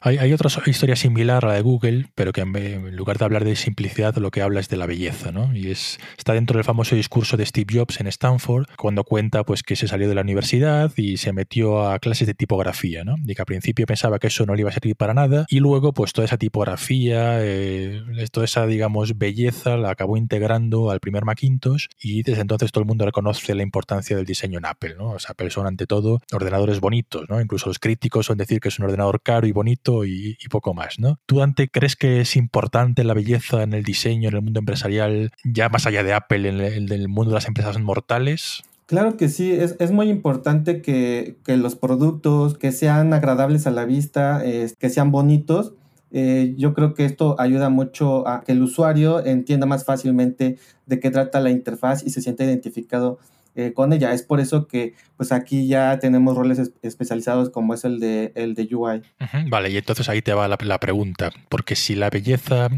hay, 0.02 0.34
otra 0.34 0.50
historia 0.66 0.96
similar 0.96 1.44
a 1.44 1.50
la 1.50 1.54
de 1.56 1.62
Google, 1.62 2.08
pero 2.16 2.32
que 2.32 2.42
en, 2.42 2.96
lugar 2.96 3.18
de 3.18 3.26
hablar 3.26 3.44
de 3.44 3.56
simplicidad, 3.56 4.16
lo 4.16 4.32
que 4.32 4.42
habla 4.42 4.60
es 4.60 4.70
de 4.70 4.78
la 4.78 4.86
belleza, 4.86 5.32
¿no? 5.32 5.54
Y 5.56 5.72
es, 5.72 6.00
está 6.18 6.34
dentro 6.34 6.58
del 6.58 6.64
famoso 6.64 6.96
discurso 6.96 7.36
de 7.36 7.46
Steve 7.46 7.80
Jobs 7.80 8.00
en 8.00 8.08
Stanford, 8.08 8.68
cuando 8.78 9.04
cuenta 9.04 9.44
pues, 9.44 9.64
que 9.64 9.76
se 9.76 9.88
salió 9.88 10.08
de 10.08 10.16
la 10.16 10.22
universidad 10.22 10.92
y 10.96 11.18
se 11.18 11.34
metió 11.34 11.90
a 11.90 12.00
clases 12.00 12.28
de 12.28 12.34
tipografía, 12.34 13.04
¿no? 13.04 13.16
Y 13.26 13.36
que 13.36 13.42
al 13.42 13.46
principio 13.46 13.86
pensaba 13.86 14.20
que 14.20 14.28
eso 14.28 14.46
no 14.46 14.56
le 14.56 14.62
iba 14.62 14.70
a 14.70 14.74
servir 14.74 14.96
para 14.96 15.14
nada, 15.14 15.46
y 15.50 15.60
luego, 15.60 15.94
pues 15.94 16.14
toda 16.14 16.26
esa 16.26 16.38
tipografía, 16.38 17.40
eh, 17.42 18.02
toda 18.32 18.46
esa, 18.46 18.66
digamos, 18.68 19.18
belleza 19.18 19.76
la 19.76 19.92
acabó 19.92 20.16
integrando 20.16 20.92
al 20.92 21.00
primer 21.02 21.26
Macintosh, 21.26 21.88
y 22.02 22.24
desde 22.24 22.42
entonces 22.42 22.72
todo 22.72 22.84
el 22.84 22.88
mundo 22.88 23.06
reconoce 23.06 23.54
la 23.54 23.64
importancia 23.64 24.16
del 24.16 24.26
diseño 24.26 24.60
en 24.60 24.66
Apple, 24.66 24.96
¿no? 24.98 25.12
O 25.12 25.20
sea, 25.20 25.32
Apple 25.32 25.50
son 25.60 25.68
ante 25.68 25.86
todo 25.86 26.22
ordenadores 26.32 26.80
bonitos, 26.80 27.26
¿no? 27.30 27.42
Incluso 27.42 27.68
los 27.68 27.80
críticos 27.80 28.28
son 28.28 28.38
decir 28.38 28.60
que 28.60 28.70
es 28.70 28.80
un 28.80 28.86
ordenador 28.86 29.22
caro 29.22 29.46
y 29.46 29.52
bonito 29.52 30.06
y, 30.06 30.38
poco 30.50 30.74
más, 30.74 31.00
¿no? 31.00 31.20
¿Tú, 31.26 31.40
Dante, 31.40 31.68
crees 31.68 31.96
que 31.96 32.22
es 32.22 32.36
importante 32.36 33.04
la 33.04 33.14
belleza 33.14 33.62
en 33.62 33.74
el 33.74 33.84
diseño, 33.84 34.30
en 34.30 34.36
el 34.36 34.42
mundo 34.42 34.60
empresarial, 34.60 35.32
ya 35.44 35.70
más 35.70 35.86
allá 35.86 36.04
de 36.04 36.14
Apple, 36.14 36.50
en 36.50 36.92
el, 36.92 37.08
mundo 37.08 37.32
de 37.32 37.36
las 37.36 37.48
empresas 37.48 37.80
mortales? 37.80 38.64
Claro 38.88 39.18
que 39.18 39.30
sí, 39.30 39.52
es, 39.52 39.92
muy 39.92 40.10
importante 40.10 40.82
que, 40.82 41.36
los 41.46 41.76
productos 41.76 42.58
que 42.58 42.72
sean 42.72 43.14
agradables 43.14 43.68
a 43.68 43.72
la 43.72 43.86
vista, 43.86 44.42
que 44.44 44.90
sean 44.90 45.12
bonitos, 45.12 45.74
eh, 46.12 46.56
yo 46.58 46.74
creo 46.74 46.96
que 46.96 47.06
esto 47.06 47.36
ayuda 47.40 47.70
mucho 47.70 48.28
a 48.28 48.42
que 48.42 48.54
el 48.54 48.64
usuario 48.64 49.24
entienda 49.24 49.68
más 49.68 49.86
fácilmente 49.86 50.58
de 50.88 51.00
qué 51.00 51.12
trata 51.12 51.40
la 51.40 51.52
interfaz 51.52 52.04
y 52.04 52.10
se 52.10 52.22
sienta 52.22 52.44
identificado 52.44 53.20
eh, 53.56 53.74
con 53.74 53.92
ella. 53.94 54.14
Es 54.14 54.24
por 54.24 54.40
eso 54.40 54.68
que 54.68 54.94
pues 55.18 55.32
aquí 55.32 55.68
ya 55.68 56.00
tenemos 56.00 56.38
roles 56.38 56.72
especializados 56.82 57.50
como 57.50 57.74
es 57.74 57.84
el 57.84 58.00
de, 58.00 58.32
el 58.36 58.54
de 58.54 58.74
UI. 58.74 59.02
vale, 59.50 59.70
y 59.70 59.78
entonces 59.78 60.08
ahí 60.08 60.22
te 60.22 60.34
va 60.34 60.48
la, 60.48 60.80
pregunta, 60.80 61.32
porque 61.50 61.76
si 61.76 61.96
la 61.96 62.10
belleza 62.10 62.70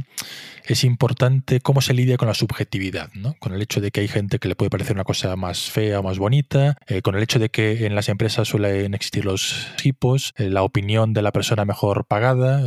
es 0.65 0.83
importante 0.83 1.59
cómo 1.59 1.81
se 1.81 1.93
lidia 1.93 2.17
con 2.17 2.27
la 2.27 2.33
subjetividad, 2.33 3.11
¿no? 3.13 3.35
con 3.39 3.53
el 3.53 3.61
hecho 3.61 3.81
de 3.81 3.91
que 3.91 4.01
hay 4.01 4.07
gente 4.07 4.39
que 4.39 4.47
le 4.47 4.55
puede 4.55 4.69
parecer 4.69 4.95
una 4.95 5.03
cosa 5.03 5.35
más 5.35 5.69
fea 5.69 5.99
o 5.99 6.03
más 6.03 6.17
bonita, 6.17 6.77
eh, 6.87 7.01
con 7.01 7.15
el 7.15 7.23
hecho 7.23 7.37
de 7.37 7.49
que 7.49 7.85
en 7.85 7.93
las 7.93 8.09
empresas 8.09 8.47
suelen 8.47 8.93
existir 8.93 9.25
los 9.25 9.67
tipos, 9.81 10.33
eh, 10.37 10.49
la 10.49 10.63
opinión 10.63 11.13
de 11.13 11.21
la 11.21 11.31
persona 11.31 11.65
mejor 11.65 12.05
pagada, 12.05 12.63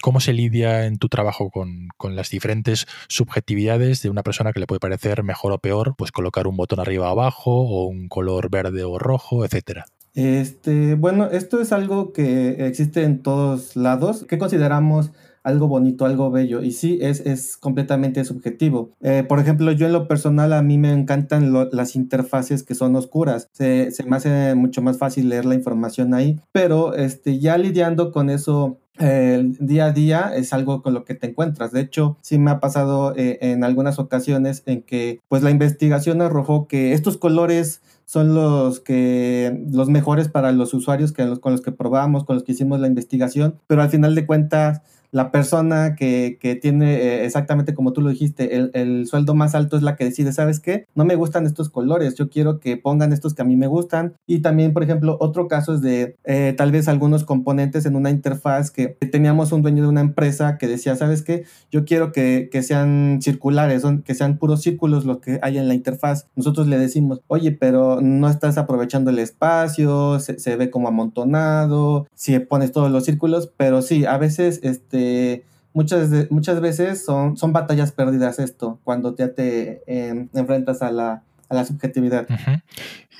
cómo 0.00 0.20
se 0.20 0.32
lidia 0.32 0.86
en 0.86 0.98
tu 0.98 1.08
trabajo 1.08 1.50
con, 1.50 1.88
con, 1.96 2.16
las 2.16 2.30
diferentes 2.30 2.86
subjetividades 3.08 4.02
de 4.02 4.10
una 4.10 4.22
persona 4.22 4.52
que 4.52 4.60
le 4.60 4.66
puede 4.66 4.80
parecer 4.80 5.22
mejor 5.22 5.52
o 5.52 5.58
peor, 5.58 5.94
pues 5.96 6.12
colocar 6.12 6.46
un 6.46 6.56
botón 6.56 6.80
arriba 6.80 7.08
o 7.08 7.12
abajo 7.12 7.25
o 7.60 7.86
un 7.86 8.08
color 8.08 8.50
verde 8.50 8.84
o 8.84 8.98
rojo, 8.98 9.44
etcétera. 9.44 9.84
Este, 10.14 10.94
bueno, 10.94 11.26
esto 11.26 11.60
es 11.60 11.72
algo 11.72 12.12
que 12.12 12.66
existe 12.66 13.02
en 13.02 13.22
todos 13.22 13.76
lados. 13.76 14.24
¿Qué 14.28 14.38
consideramos 14.38 15.12
algo 15.46 15.68
bonito, 15.68 16.04
algo 16.04 16.32
bello. 16.32 16.60
Y 16.60 16.72
sí, 16.72 16.98
es, 17.00 17.20
es 17.20 17.56
completamente 17.56 18.24
subjetivo. 18.24 18.90
Eh, 19.00 19.24
por 19.26 19.38
ejemplo, 19.38 19.70
yo 19.70 19.86
en 19.86 19.92
lo 19.92 20.08
personal 20.08 20.52
a 20.52 20.60
mí 20.60 20.76
me 20.76 20.92
encantan 20.92 21.52
las 21.70 21.94
interfaces 21.94 22.64
que 22.64 22.74
son 22.74 22.96
oscuras. 22.96 23.48
Se, 23.52 23.92
se, 23.92 24.02
me 24.02 24.16
hace 24.16 24.56
mucho 24.56 24.82
más 24.82 24.98
fácil 24.98 25.28
leer 25.28 25.44
la 25.44 25.54
información 25.54 26.14
ahí. 26.14 26.40
Pero 26.50 26.94
este, 26.94 27.38
ya 27.38 27.56
lidiando 27.58 28.10
con 28.10 28.28
eso 28.28 28.80
el 28.98 29.56
día 29.58 29.86
a 29.86 29.92
día 29.92 30.32
es 30.34 30.52
algo 30.52 30.82
con 30.82 30.94
lo 30.94 31.04
que 31.04 31.14
te 31.14 31.28
encuentras. 31.28 31.72
De 31.72 31.80
hecho, 31.80 32.16
sí 32.20 32.38
me 32.38 32.50
ha 32.50 32.60
pasado 32.60 33.14
eh, 33.16 33.38
en 33.40 33.64
algunas 33.64 33.98
ocasiones 33.98 34.62
en 34.66 34.82
que 34.82 35.20
pues 35.28 35.42
la 35.42 35.50
investigación 35.50 36.22
arrojó 36.22 36.66
que 36.66 36.92
estos 36.92 37.16
colores 37.16 37.82
son 38.04 38.34
los 38.34 38.80
que 38.80 39.64
los 39.70 39.88
mejores 39.88 40.28
para 40.28 40.52
los 40.52 40.72
usuarios 40.74 41.12
que 41.12 41.24
los, 41.24 41.40
con 41.40 41.52
los 41.52 41.60
que 41.60 41.72
probamos, 41.72 42.24
con 42.24 42.36
los 42.36 42.44
que 42.44 42.52
hicimos 42.52 42.80
la 42.80 42.86
investigación, 42.86 43.56
pero 43.66 43.82
al 43.82 43.90
final 43.90 44.14
de 44.14 44.26
cuentas 44.26 44.82
la 45.16 45.30
persona 45.30 45.94
que, 45.94 46.36
que 46.38 46.56
tiene 46.56 46.96
eh, 46.96 47.24
exactamente 47.24 47.72
como 47.72 47.94
tú 47.94 48.02
lo 48.02 48.10
dijiste, 48.10 48.54
el, 48.54 48.70
el, 48.74 49.06
sueldo 49.06 49.34
más 49.34 49.54
alto 49.54 49.78
es 49.78 49.82
la 49.82 49.96
que 49.96 50.04
decide, 50.04 50.30
¿sabes 50.30 50.60
qué? 50.60 50.84
No 50.94 51.06
me 51.06 51.14
gustan 51.14 51.46
estos 51.46 51.70
colores, 51.70 52.16
yo 52.16 52.28
quiero 52.28 52.60
que 52.60 52.76
pongan 52.76 53.14
estos 53.14 53.32
que 53.32 53.40
a 53.40 53.46
mí 53.46 53.56
me 53.56 53.66
gustan. 53.66 54.12
Y 54.26 54.40
también, 54.40 54.74
por 54.74 54.82
ejemplo, 54.82 55.16
otro 55.18 55.48
caso 55.48 55.72
es 55.72 55.80
de 55.80 56.16
eh, 56.24 56.52
tal 56.54 56.70
vez 56.70 56.86
algunos 56.86 57.24
componentes 57.24 57.86
en 57.86 57.96
una 57.96 58.10
interfaz 58.10 58.70
que 58.70 58.88
teníamos 58.88 59.52
un 59.52 59.62
dueño 59.62 59.84
de 59.84 59.88
una 59.88 60.02
empresa 60.02 60.58
que 60.58 60.66
decía, 60.66 60.96
¿sabes 60.96 61.22
qué? 61.22 61.44
Yo 61.70 61.86
quiero 61.86 62.12
que, 62.12 62.50
que 62.52 62.62
sean 62.62 63.20
circulares, 63.22 63.84
que 64.04 64.14
sean 64.14 64.36
puros 64.36 64.60
círculos 64.60 65.06
lo 65.06 65.22
que 65.22 65.38
hay 65.40 65.56
en 65.56 65.66
la 65.66 65.72
interfaz. 65.72 66.26
Nosotros 66.36 66.66
le 66.66 66.76
decimos, 66.76 67.22
oye, 67.26 67.52
pero 67.52 68.02
no 68.02 68.28
estás 68.28 68.58
aprovechando 68.58 69.10
el 69.10 69.18
espacio, 69.18 70.20
se, 70.20 70.38
se 70.38 70.56
ve 70.56 70.68
como 70.68 70.88
amontonado, 70.88 72.06
si 72.14 72.38
pones 72.38 72.70
todos 72.70 72.90
los 72.90 73.06
círculos, 73.06 73.50
pero 73.56 73.80
sí, 73.80 74.04
a 74.04 74.18
veces 74.18 74.60
este 74.62 75.05
este, 75.06 75.46
muchas, 75.72 76.30
muchas 76.30 76.60
veces 76.60 77.04
son, 77.04 77.36
son 77.36 77.52
batallas 77.52 77.92
perdidas 77.92 78.38
esto, 78.38 78.80
cuando 78.84 79.14
ya 79.16 79.32
te 79.34 79.82
em, 79.86 80.28
enfrentas 80.34 80.82
a 80.82 80.90
la, 80.90 81.22
a 81.48 81.54
la 81.54 81.64
subjetividad. 81.64 82.26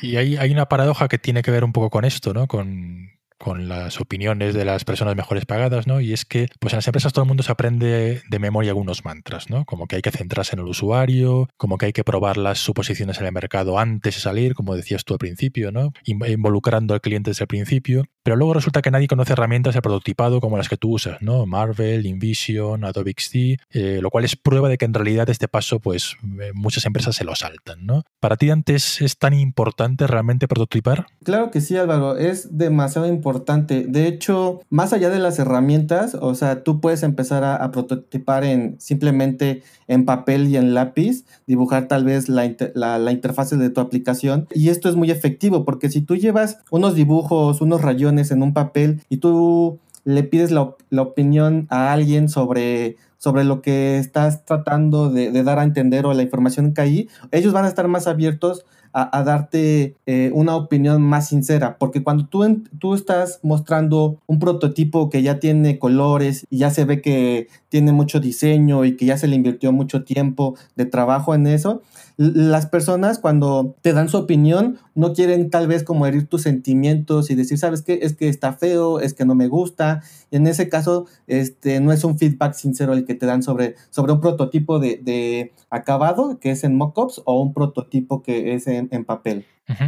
Y 0.03 0.17
hay, 0.17 0.37
hay, 0.37 0.51
una 0.53 0.67
paradoja 0.67 1.09
que 1.09 1.19
tiene 1.19 1.43
que 1.43 1.51
ver 1.51 1.65
un 1.65 1.73
poco 1.73 1.91
con 1.91 2.05
esto, 2.05 2.35
¿no? 2.35 2.47
Con, 2.47 3.11
con 3.39 3.69
las 3.69 4.01
opiniones 4.01 4.55
de 4.55 4.65
las 4.65 4.85
personas 4.85 5.17
mejores 5.17 5.47
pagadas, 5.47 5.87
¿no? 5.87 6.01
Y 6.01 6.13
es 6.13 6.25
que 6.25 6.49
pues 6.61 6.73
en 6.73 6.79
las 6.79 6.87
empresas 6.87 7.13
todo 7.13 7.25
el 7.25 7.29
mundo 7.29 7.43
se 7.43 7.53
aprende 7.53 8.23
de 8.29 8.39
memoria 8.39 8.71
algunos 8.71 9.05
mantras, 9.05 9.51
¿no? 9.51 9.65
Como 9.65 9.87
que 9.87 9.97
hay 9.97 10.03
que 10.03 10.11
centrarse 10.11 10.55
en 10.55 10.61
el 10.61 10.67
usuario, 10.67 11.49
como 11.57 11.79
que 11.79 11.87
hay 11.87 11.93
que 11.93 12.05
probar 12.05 12.37
las 12.37 12.59
suposiciones 12.59 13.19
en 13.21 13.27
el 13.27 13.33
mercado 13.33 13.79
antes 13.79 14.15
de 14.17 14.21
salir, 14.21 14.55
como 14.55 14.75
decías 14.75 15.05
tú 15.05 15.15
al 15.15 15.19
principio, 15.19 15.73
¿no? 15.73 15.93
Involucrando 16.05 16.95
al 16.95 17.01
cliente 17.01 17.31
desde 17.31 17.45
el 17.45 17.49
principio. 17.49 18.05
Pero 18.27 18.35
luego 18.35 18.55
resulta 18.55 18.83
que 18.83 18.91
nadie 18.91 19.07
conoce 19.07 19.35
herramientas 19.35 19.75
de 19.75 19.83
prototipado 19.83 20.41
como 20.41 20.57
las 20.57 20.69
que 20.69 20.77
tú 20.77 20.95
usas, 20.95 21.23
¿no? 21.23 21.47
Marvel, 21.47 22.07
InVision, 22.07 22.83
Adobe 22.83 23.15
XD, 23.17 23.37
eh, 23.71 24.01
lo 24.03 24.11
cual 24.11 24.25
es 24.25 24.35
prueba 24.35 24.69
de 24.69 24.79
que 24.79 24.85
en 24.85 24.95
realidad 24.95 25.31
este 25.31 25.47
paso, 25.47 25.79
pues 25.79 26.17
eh, 26.41 26.51
muchas 26.53 26.87
empresas 26.87 27.15
se 27.15 27.23
lo 27.23 27.37
saltan, 27.37 27.87
¿no? 27.87 28.03
¿Para 28.19 28.37
ti 28.37 28.51
antes 28.51 29.01
es 29.01 29.17
tan 29.17 29.33
importante 29.33 30.09
realmente 30.09 30.49
prototipar? 30.49 31.07
Claro 31.23 31.53
que 31.53 31.61
sí, 31.61 31.77
Álvaro, 31.77 32.17
es 32.17 32.59
demasiado 32.59 33.07
importante. 33.07 33.85
De 33.87 34.09
hecho, 34.09 34.61
más 34.71 34.93
allá 34.93 35.09
de 35.09 35.21
las 35.21 35.39
herramientas, 35.39 36.17
o 36.21 36.35
sea, 36.35 36.65
tú 36.65 36.81
puedes 36.81 37.05
empezar 37.05 37.45
a, 37.45 37.71
prototipar 37.71 38.43
en 38.43 38.75
simplemente 38.81 39.63
en 39.89 40.05
papel 40.05 40.49
y 40.49 40.57
en 40.57 40.75
lápiz, 40.75 41.25
dibujar 41.47 41.89
tal 41.89 42.05
vez 42.05 42.29
la, 42.29 42.51
la, 42.75 42.99
la 42.99 43.13
interfase 43.13 43.57
de 43.57 43.71
tu 43.71 43.81
aplicación. 43.81 44.47
Y 44.55 44.69
esto 44.69 44.89
es 44.89 44.97
muy 44.97 45.11
efectivo 45.11 45.65
porque 45.65 45.91
si 45.91 46.01
tú 46.01 46.17
llevas 46.17 46.59
unos 46.71 46.95
dibujos, 46.95 47.61
unos 47.61 47.83
rayones 47.83 48.31
en 48.31 48.43
un 48.43 48.53
papel 48.53 49.03
y 49.09 49.19
tú 49.19 49.79
le 50.05 50.23
pides 50.23 50.51
la, 50.51 50.75
la 50.91 51.03
opinión 51.03 51.67
a 51.69 51.93
alguien 51.93 52.29
sobre 52.29 52.97
sobre 53.27 53.43
lo 53.43 53.61
que 53.61 53.99
estás 53.99 54.45
tratando 54.45 55.11
de, 55.11 55.33
dar 55.43 55.59
a 55.59 55.65
entender 55.65 56.07
o 56.07 56.15
la 56.15 56.23
información 56.23 56.73
que 56.73 56.81
hay, 56.81 57.09
ellos 57.33 57.53
van 57.53 57.65
a 57.65 57.69
estar 57.69 57.89
más 57.89 58.07
abiertos 58.07 58.65
a, 58.93 59.25
darte 59.25 59.97
eh, 60.07 60.31
una 60.33 60.55
opinión 60.55 61.03
más 61.03 61.27
sincera, 61.29 61.77
porque 61.77 62.05
cuando 62.05 62.29
tú, 62.29 62.63
tú 62.79 62.95
estás 62.95 63.41
mostrando 63.43 64.21
un 64.27 64.39
prototipo 64.39 65.11
que 65.11 65.23
ya 65.23 65.41
tiene 65.41 65.81
colores 65.81 66.47
y 66.51 66.59
ya 66.59 66.71
se 66.71 66.85
ve 66.85 67.03
que 67.03 67.49
tiene 67.69 67.91
mucho 67.91 68.21
diseño 68.21 68.85
y 68.85 68.97
que 68.97 69.07
ya 69.07 69.19
se 69.19 69.27
le 69.27 69.35
invirtió 69.35 69.73
mucho 69.73 70.05
tiempo 70.05 70.55
de 70.77 70.87
trabajo 70.87 71.35
en 71.35 71.49
eso, 71.49 71.83
las 72.17 72.67
personas 72.67 73.19
cuando 73.19 73.77
te 73.83 73.93
dan 73.93 74.09
su 74.09 74.17
opinión 74.17 74.79
no 74.95 75.13
quieren 75.13 75.51
tal 75.51 75.67
vez 75.67 75.83
como 75.83 76.07
herir 76.07 76.27
tus 76.29 76.43
sentimientos 76.43 77.31
y 77.31 77.35
decir, 77.35 77.59
¿sabes 77.59 77.83
qué? 77.83 77.99
Es 78.03 78.17
que 78.17 78.29
está 78.29 78.55
feo, 78.55 79.01
es 79.01 79.13
que 79.13 79.27
no 79.27 79.35
me 79.35 79.49
gusta. 79.49 80.03
Y 80.31 80.37
en 80.37 80.47
ese 80.47 80.69
caso, 80.69 81.07
este, 81.27 81.81
no 81.81 81.93
es 81.93 82.05
un 82.05 82.19
feedback 82.19 82.55
sincero 82.55 82.95
el 82.95 83.05
que 83.05 83.15
te 83.15 83.27
dan 83.27 83.43
sobre, 83.43 83.75
sobre 83.91 84.13
un 84.13 84.21
prototipo 84.21 84.79
de, 84.79 84.99
de 85.03 85.53
acabado, 85.69 86.39
que 86.41 86.51
es 86.53 86.65
en 86.65 86.77
mockups, 86.77 87.21
o 87.27 87.41
un 87.41 87.53
prototipo 87.53 88.23
que 88.23 88.55
es 88.55 88.67
en, 88.67 88.89
en 88.93 89.05
papel. 89.05 89.45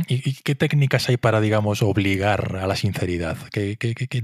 ¿Y, 0.09 0.35
qué 0.43 0.55
técnicas 0.55 1.09
hay 1.09 1.17
para, 1.17 1.41
digamos, 1.41 1.83
obligar 1.83 2.57
a 2.57 2.67
la 2.67 2.77
sinceridad? 2.77 3.37
de 3.53 3.77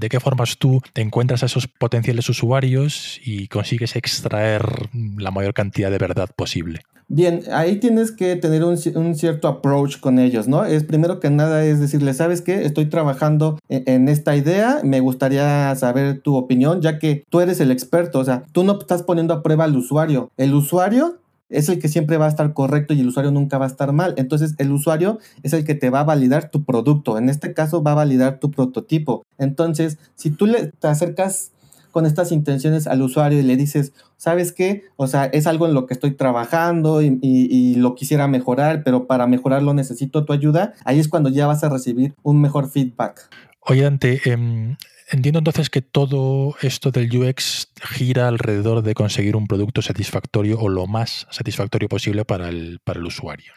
qué 0.09 0.19
formas 0.19 0.57
tú 0.57 0.81
te 0.93 1.01
encuentras 1.01 1.43
a 1.43 1.45
esos 1.45 1.67
potenciales 1.67 2.27
usuarios 2.29 3.19
y 3.23 3.47
consigues 3.47 3.95
extraer 3.95 4.89
la 5.17 5.31
mayor 5.31 5.53
cantidad 5.53 5.91
de 5.91 5.97
verdad 5.97 6.29
posible? 6.35 6.81
Bien, 7.07 7.43
ahí 7.51 7.75
tienes 7.75 8.11
que 8.11 8.35
tener 8.35 8.63
un, 8.63 8.77
cierto 9.15 9.47
approach 9.47 9.99
con 9.99 10.17
ellos, 10.17 10.47
¿no? 10.47 10.65
Es 10.65 10.83
primero 10.83 11.19
que 11.19 11.29
nada 11.29 11.63
es 11.63 11.79
decirle, 11.79 12.15
¿sabes 12.15 12.41
qué? 12.41 12.65
Estoy 12.65 12.87
trabajando 12.87 13.59
en, 13.69 13.83
en, 13.85 14.09
esta 14.09 14.35
idea, 14.35 14.79
me 14.83 15.01
gustaría 15.01 15.75
saber 15.75 16.21
tu 16.21 16.35
opinión, 16.35 16.81
ya 16.81 16.97
que 16.97 17.23
tú 17.29 17.41
eres 17.41 17.59
el 17.59 17.69
experto, 17.69 18.19
o 18.19 18.25
sea, 18.25 18.43
tú 18.51 18.63
no 18.63 18.79
estás 18.79 19.03
poniendo 19.03 19.35
a 19.35 19.43
prueba 19.43 19.65
al 19.65 19.75
usuario, 19.75 20.31
el 20.37 20.55
usuario 20.55 21.19
es 21.49 21.69
el 21.69 21.79
que 21.79 21.87
siempre 21.87 22.17
va 22.17 22.25
a 22.25 22.29
estar 22.29 22.53
correcto 22.53 22.93
y 22.93 23.01
el 23.01 23.07
usuario 23.07 23.31
nunca 23.31 23.57
va 23.57 23.65
a 23.65 23.69
estar 23.69 23.91
mal. 23.93 24.13
Entonces 24.17 24.55
el 24.57 24.71
usuario 24.71 25.19
es 25.43 25.53
el 25.53 25.63
que 25.63 25.75
te 25.75 25.89
va 25.89 26.01
a 26.01 26.03
validar 26.03 26.49
tu 26.49 26.63
producto. 26.63 27.17
En 27.17 27.29
este 27.29 27.53
caso 27.53 27.83
va 27.83 27.91
a 27.91 27.95
validar 27.95 28.39
tu 28.39 28.51
prototipo. 28.51 29.25
Entonces, 29.37 29.97
si 30.15 30.31
tú 30.31 30.45
le, 30.45 30.67
te 30.67 30.87
acercas 30.87 31.51
con 31.95 32.05
estas 32.05 32.33
intenciones 32.33 32.87
al 32.87 33.01
usuario 33.01 33.39
y 33.39 33.43
le 33.43 33.55
dices, 33.55 33.93
¿sabes 34.17 34.51
qué? 34.51 34.83
O 34.97 35.07
sea, 35.07 35.25
es 35.27 35.47
algo 35.47 35.65
en 35.65 35.73
lo 35.73 35.85
que 35.85 35.93
estoy 35.93 36.11
trabajando 36.11 37.01
y, 37.01 37.75
lo 37.75 37.95
quisiera 37.95 38.27
mejorar, 38.27 38.83
pero 38.83 39.07
para 39.07 39.27
mejorarlo 39.27 39.73
necesito 39.73 40.25
tu 40.25 40.33
ayuda, 40.33 40.73
ahí 40.83 40.99
es 40.99 41.07
cuando 41.07 41.29
ya 41.29 41.47
vas 41.47 41.63
a 41.63 41.69
recibir 41.69 42.13
un 42.21 42.41
mejor 42.41 42.69
feedback. 42.69 43.29
Oye, 43.61 43.89
eh, 44.01 44.75
Entiendo 45.07 45.39
entonces 45.39 45.69
que 45.69 45.81
todo 45.81 46.55
esto 46.61 46.91
del 46.91 47.15
UX 47.15 47.71
gira 47.81 48.27
alrededor 48.27 48.81
de 48.81 48.95
conseguir 48.95 49.35
un 49.35 49.47
producto 49.47 49.81
satisfactorio 49.81 50.59
o 50.59 50.67
lo 50.67 50.87
más 50.87 51.27
satisfactorio 51.29 51.87
posible 51.87 52.25
para 52.25 52.49
el, 52.49 52.79
para 52.83 52.99
el 52.99 53.05
usuario. 53.05 53.53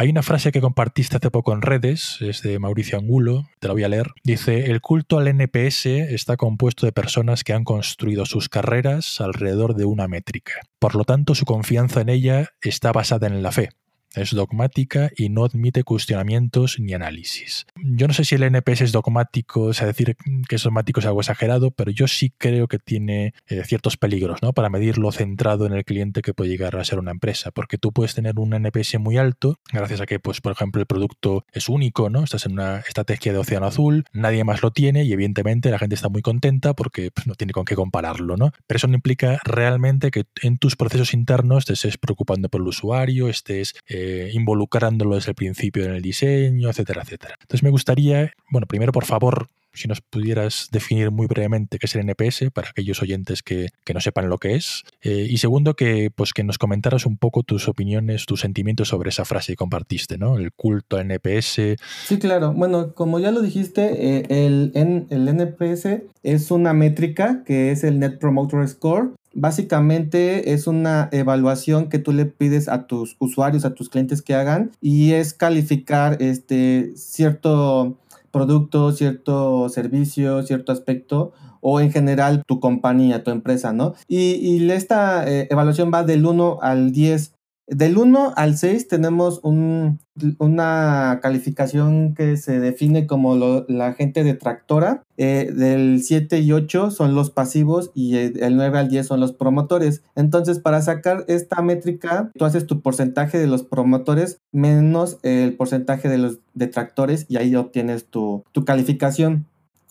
Hay 0.00 0.08
una 0.10 0.22
frase 0.22 0.52
que 0.52 0.60
compartiste 0.60 1.16
hace 1.16 1.30
poco 1.30 1.52
en 1.52 1.60
redes, 1.60 2.18
es 2.20 2.42
de 2.42 2.60
Mauricio 2.60 2.96
Angulo, 2.98 3.48
te 3.58 3.66
la 3.66 3.74
voy 3.74 3.82
a 3.82 3.88
leer. 3.88 4.12
Dice, 4.22 4.70
el 4.70 4.80
culto 4.80 5.18
al 5.18 5.26
NPS 5.26 5.86
está 5.86 6.36
compuesto 6.36 6.86
de 6.86 6.92
personas 6.92 7.42
que 7.42 7.52
han 7.52 7.64
construido 7.64 8.24
sus 8.24 8.48
carreras 8.48 9.20
alrededor 9.20 9.74
de 9.74 9.86
una 9.86 10.06
métrica. 10.06 10.52
Por 10.78 10.94
lo 10.94 11.02
tanto, 11.02 11.34
su 11.34 11.44
confianza 11.44 12.00
en 12.00 12.10
ella 12.10 12.50
está 12.60 12.92
basada 12.92 13.26
en 13.26 13.42
la 13.42 13.50
fe. 13.50 13.70
Es 14.14 14.34
dogmática 14.34 15.10
y 15.16 15.28
no 15.28 15.44
admite 15.44 15.84
cuestionamientos 15.84 16.78
ni 16.78 16.94
análisis. 16.94 17.66
Yo 17.76 18.06
no 18.08 18.14
sé 18.14 18.24
si 18.24 18.34
el 18.34 18.42
NPS 18.42 18.82
es 18.82 18.92
dogmático, 18.92 19.62
o 19.62 19.72
sea, 19.72 19.86
decir 19.86 20.16
que 20.48 20.56
es 20.56 20.62
dogmático 20.62 21.00
es 21.00 21.06
algo 21.06 21.20
exagerado, 21.20 21.70
pero 21.70 21.90
yo 21.90 22.08
sí 22.08 22.32
creo 22.36 22.68
que 22.68 22.78
tiene 22.78 23.34
eh, 23.46 23.62
ciertos 23.64 23.96
peligros, 23.96 24.42
¿no? 24.42 24.52
Para 24.52 24.70
medir 24.70 24.98
lo 24.98 25.12
centrado 25.12 25.66
en 25.66 25.72
el 25.72 25.84
cliente 25.84 26.22
que 26.22 26.34
puede 26.34 26.50
llegar 26.50 26.76
a 26.76 26.84
ser 26.84 26.98
una 26.98 27.10
empresa, 27.10 27.50
porque 27.50 27.78
tú 27.78 27.92
puedes 27.92 28.14
tener 28.14 28.38
un 28.38 28.54
NPS 28.54 28.98
muy 28.98 29.16
alto 29.18 29.58
gracias 29.72 30.00
a 30.00 30.06
que, 30.06 30.18
pues, 30.18 30.40
por 30.40 30.52
ejemplo, 30.52 30.80
el 30.80 30.86
producto 30.86 31.44
es 31.52 31.68
único, 31.68 32.10
¿no? 32.10 32.24
Estás 32.24 32.46
en 32.46 32.52
una 32.52 32.78
estrategia 32.78 33.32
de 33.32 33.38
océano 33.38 33.66
azul, 33.66 34.04
nadie 34.12 34.44
más 34.44 34.62
lo 34.62 34.70
tiene 34.70 35.04
y 35.04 35.12
evidentemente 35.12 35.70
la 35.70 35.78
gente 35.78 35.94
está 35.94 36.08
muy 36.08 36.22
contenta 36.22 36.74
porque 36.74 37.10
pues, 37.10 37.26
no 37.26 37.34
tiene 37.34 37.52
con 37.52 37.64
qué 37.64 37.74
compararlo, 37.74 38.36
¿no? 38.36 38.52
Pero 38.66 38.76
eso 38.76 38.88
no 38.88 38.94
implica 38.94 39.38
realmente 39.44 40.10
que 40.10 40.24
en 40.42 40.58
tus 40.58 40.76
procesos 40.76 41.14
internos 41.14 41.64
te 41.64 41.74
estés 41.74 41.98
preocupando 41.98 42.48
por 42.48 42.60
el 42.60 42.68
usuario, 42.68 43.28
estés 43.28 43.74
eh, 43.86 43.97
involucrándolo 44.32 45.14
desde 45.14 45.30
el 45.30 45.34
principio 45.34 45.84
en 45.84 45.92
el 45.92 46.02
diseño, 46.02 46.68
etcétera, 46.70 47.02
etcétera. 47.02 47.36
Entonces 47.40 47.62
me 47.62 47.70
gustaría, 47.70 48.32
bueno, 48.50 48.66
primero 48.66 48.92
por 48.92 49.04
favor, 49.04 49.48
si 49.78 49.88
nos 49.88 50.00
pudieras 50.00 50.68
definir 50.72 51.10
muy 51.10 51.26
brevemente 51.26 51.78
qué 51.78 51.86
es 51.86 51.94
el 51.94 52.02
NPS 52.02 52.50
para 52.52 52.70
aquellos 52.70 53.00
oyentes 53.02 53.42
que, 53.42 53.68
no 53.92 54.00
sepan 54.00 54.28
lo 54.28 54.38
que 54.38 54.54
es. 54.54 54.84
Eh, 55.02 55.26
y 55.28 55.38
segundo, 55.38 55.74
que, 55.74 56.10
pues, 56.14 56.32
que 56.32 56.44
nos 56.44 56.58
comentaras 56.58 57.06
un 57.06 57.16
poco 57.16 57.42
tus 57.42 57.68
opiniones, 57.68 58.26
tus 58.26 58.40
sentimientos 58.40 58.88
sobre 58.88 59.10
esa 59.10 59.24
frase 59.24 59.52
que 59.52 59.56
compartiste, 59.56 60.18
¿no? 60.18 60.36
El 60.36 60.52
culto 60.52 60.96
al 60.96 61.10
NPS. 61.10 61.76
Sí, 62.04 62.18
claro. 62.18 62.52
Bueno, 62.52 62.94
como 62.94 63.18
ya 63.18 63.30
lo 63.30 63.40
dijiste, 63.40 64.18
eh, 64.18 64.46
el 64.46 65.28
NPS 65.28 66.02
es 66.22 66.50
una 66.50 66.74
métrica 66.74 67.42
que 67.44 67.70
es 67.70 67.84
el 67.84 67.98
Net 67.98 68.18
Promoter 68.18 68.66
Score 68.68 69.12
Básicamente 69.34 70.52
es 70.52 70.66
una 70.66 71.08
evaluación 71.12 71.88
que 71.88 71.98
tú 71.98 72.12
le 72.12 72.26
pides 72.26 72.68
a 72.68 72.86
tus 72.86 73.16
usuarios, 73.18 73.64
a 73.64 73.74
tus 73.74 73.88
clientes 73.88 74.22
que 74.22 74.34
hagan 74.34 74.70
y 74.80 75.12
es 75.12 75.34
calificar 75.34 76.20
este 76.20 76.92
cierto 76.96 77.98
producto, 78.30 78.92
cierto 78.92 79.68
servicio, 79.68 80.42
cierto 80.42 80.72
aspecto 80.72 81.32
o 81.60 81.80
en 81.80 81.90
general 81.90 82.42
tu 82.46 82.60
compañía, 82.60 83.24
tu 83.24 83.30
empresa, 83.30 83.72
¿no? 83.72 83.94
Y, 84.06 84.70
esta 84.70 85.28
eh, 85.28 85.48
evaluación 85.50 85.90
va 85.92 86.04
del 86.04 86.24
1 86.24 86.58
al 86.62 86.92
10 86.92 87.37
del 87.68 87.98
1 87.98 88.32
al 88.34 88.56
6 88.56 88.88
tenemos 88.88 89.40
una 89.42 91.18
calificación 91.20 92.14
que 92.14 92.36
se 92.38 92.60
define 92.60 93.06
como 93.06 93.36
la 93.68 93.92
gente 93.92 94.24
detractora. 94.24 95.02
Eh, 95.18 95.52
del 95.54 96.02
7 96.02 96.40
y 96.40 96.52
8 96.52 96.90
son 96.90 97.14
los 97.14 97.30
pasivos 97.30 97.90
y 97.94 98.16
el 98.16 98.56
9 98.56 98.78
al 98.78 98.88
10 98.88 99.06
son 99.06 99.20
los 99.20 99.32
promotores. 99.32 100.02
Entonces, 100.16 100.58
para 100.58 100.80
sacar 100.80 101.24
esta 101.28 101.60
métrica, 101.60 102.30
tú 102.36 102.46
haces 102.46 102.66
tu 102.66 102.80
porcentaje 102.80 103.38
de 103.38 103.46
los 103.46 103.64
promotores 103.64 104.40
menos 104.50 105.18
el 105.22 105.54
porcentaje 105.54 106.08
de 106.08 106.18
los 106.18 106.38
detractores 106.54 107.26
y 107.28 107.36
ahí 107.36 107.54
obtienes 107.54 108.06
tu, 108.06 108.44
tu 108.52 108.64
calificación. 108.64 109.46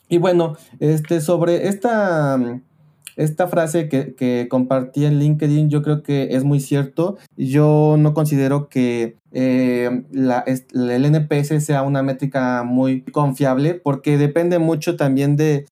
Y 0.10 0.18
bueno, 0.18 0.56
este, 0.80 1.22
sobre 1.22 1.68
esta 1.68 2.40
esta 3.18 3.48
frase 3.48 3.90
que, 3.90 4.48
compartí 4.50 5.06
en 5.06 5.20
LinkedIn 5.20 5.70
yo 5.70 5.82
creo 5.82 6.04
que 6.04 6.36
es 6.36 6.44
muy 6.44 6.60
cierto. 6.60 7.18
Yo 7.36 7.96
no 7.98 8.14
considero 8.14 8.70
que 8.70 9.18
eh, 9.32 10.04
el 10.14 11.06
NPS 11.06 11.64
sea 11.66 11.82
una 11.82 12.04
métrica 12.04 12.64
muy 12.64 13.02
confiable 13.02 13.74
porque 13.74 14.18
depende 14.18 14.60
mucho 14.60 14.96
también 14.96 15.36
de, 15.36 15.66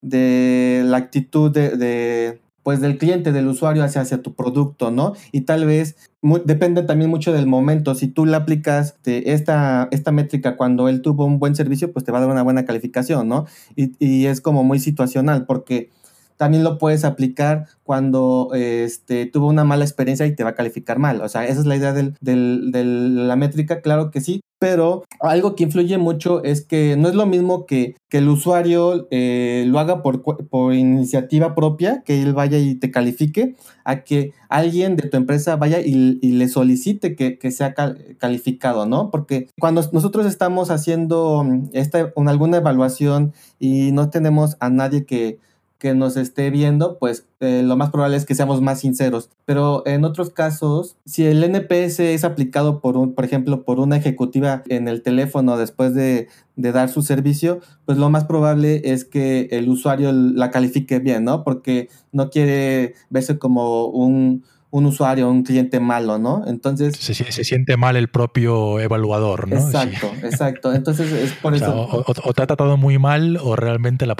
la 0.86 0.98
actitud 0.98 1.52
de, 1.52 2.40
pues 2.64 2.82
del 2.82 2.98
cliente, 2.98 3.32
del 3.32 3.48
usuario 3.48 3.84
hacia, 3.84 4.02
hacia 4.02 4.24
tu 4.24 4.34
producto, 4.34 4.90
¿no? 4.90 5.14
Y 5.32 5.42
tal 5.42 5.66
vez 5.66 5.98
depende 6.46 6.82
también 6.82 7.12
mucho 7.12 7.32
del 7.32 7.46
momento. 7.46 7.94
Si 7.94 8.08
tú 8.08 8.25
le 8.25 8.36
aplicas 8.36 8.98
esta, 9.06 9.88
esta 9.92 10.12
métrica 10.12 10.58
cuando 10.58 10.90
él 10.90 11.04
tuvo 11.04 11.25
un 11.25 11.38
buen 11.38 11.56
servicio, 11.56 11.94
pues 11.94 12.04
te 12.04 12.12
va 12.12 12.18
a 12.18 12.22
dar 12.22 12.32
una 12.32 12.42
buena 12.42 12.66
calificación, 12.66 13.28
¿no? 13.28 13.46
Y, 13.75 13.94
y 14.00 14.25
es 14.25 14.42
como 14.42 14.64
muy 14.64 14.80
situacional 14.80 15.46
porque 15.46 15.92
también 16.38 16.63
lo 16.63 16.77
puedes 16.77 17.06
aplicar 17.06 17.68
cuando 17.84 18.51
este, 18.54 19.25
tuvo 19.25 19.48
una 19.48 19.63
mala 19.63 19.86
experiencia 19.86 20.25
y 20.25 20.36
te 20.36 20.44
va 20.44 20.51
a 20.51 20.56
calificar 20.56 21.00
mal. 21.00 21.22
O 21.22 21.30
sea, 21.30 21.46
esa 21.46 21.60
es 21.60 21.65
la 21.65 21.75
idea 21.75 21.94
de 21.94 22.13
la 22.22 23.36
métrica, 23.36 23.82
claro 23.82 24.12
que 24.12 24.22
sí, 24.22 24.42
pero 24.58 25.04
algo 25.20 25.56
que 25.56 25.65
influye 25.65 25.98
mucho 25.98 26.44
es 26.44 26.65
que 26.65 26.96
no 26.98 27.10
es 27.10 27.15
lo 27.15 27.25
mismo 27.25 27.65
que, 27.65 27.96
que 28.10 28.20
el 28.20 28.30
usuario 28.30 29.08
eh, 29.12 29.65
lo 29.68 29.80
haga 29.80 30.01
por, 30.01 30.24
por, 30.24 30.74
iniciativa 30.74 31.54
propia, 31.54 32.04
que 32.04 32.22
él 32.22 32.34
vaya 32.34 32.58
y 32.58 32.75
te 32.75 32.89
califique, 32.89 33.56
a 33.84 34.04
que 34.04 34.34
alguien 34.50 34.96
de 34.96 35.10
tu 35.10 35.18
empresa 35.18 35.58
vaya 35.58 35.82
y, 35.82 36.15
le 36.22 36.48
solicite 36.48 37.15
que, 37.15 37.38
que 37.38 37.51
sea 37.51 37.75
calificado, 38.18 38.86
¿no? 38.86 39.12
Porque 39.12 39.50
cuando 39.60 39.88
nosotros 39.92 40.25
estamos 40.25 40.72
haciendo 40.72 41.46
esta, 41.74 42.13
alguna 42.15 42.58
evaluación 42.58 43.34
y 43.60 43.92
no 43.92 44.10
tenemos 44.10 44.58
a 44.60 44.70
nadie 44.70 45.06
que 45.06 45.39
que 45.77 45.94
nos 45.94 46.17
esté 46.17 46.50
viendo, 46.50 46.98
pues 47.00 47.27
eh, 47.41 47.62
lo 47.63 47.75
más 47.75 47.90
probable 47.92 48.18
es 48.18 48.25
que 48.25 48.35
seamos 48.35 48.61
más 48.61 48.79
sinceros. 48.79 49.29
Pero 49.46 49.83
en 49.85 50.05
otros 50.05 50.29
casos, 50.29 50.98
si 51.05 51.25
el 51.25 51.44
NPS 51.44 52.00
es 52.00 52.24
aplicado 52.24 52.79
por 52.79 52.98
un, 52.98 53.14
por 53.14 53.25
ejemplo, 53.25 53.64
por 53.64 53.79
una 53.79 53.98
ejecutiva 53.98 54.64
en 54.70 54.88
el 54.88 55.01
teléfono 55.01 55.57
después 55.57 55.94
de, 55.94 56.27
de 56.55 56.72
dar 56.72 56.90
su 56.90 57.01
servicio, 57.01 57.59
pues 57.85 57.98
lo 57.98 58.09
más 58.09 58.24
probable 58.25 58.81
es 58.85 59.05
que 59.05 59.50
el 59.51 59.70
usuario 59.70 60.11
la 60.11 60.50
califique 60.50 61.00
bien, 61.00 61.25
¿no? 61.25 61.44
Porque 61.44 61.90
no 62.11 62.29
quiere 62.29 62.96
verse 63.09 63.38
como 63.38 63.88
un, 63.88 64.44
un 64.75 64.85
usuario, 64.88 65.29
un 65.29 65.44
cliente 65.44 65.79
malo, 65.79 66.20
¿no? 66.20 66.44
Entonces... 66.48 66.98
Se, 66.98 67.14
siente 67.46 67.77
mal 67.77 67.96
el 67.96 68.09
propio 68.09 68.81
evaluador, 68.81 69.48
¿no? 69.48 69.55
Exacto, 69.55 70.11
exacto. 70.22 70.74
Entonces 70.74 71.14
es 71.14 71.31
por 71.31 71.55
eso... 71.55 72.03
O, 72.05 72.33
te 72.33 72.42
ha 72.42 72.46
tratado 72.46 72.75
muy 72.75 73.00
mal 73.00 73.38
o 73.42 73.55
realmente 73.55 74.05
la, 74.05 74.16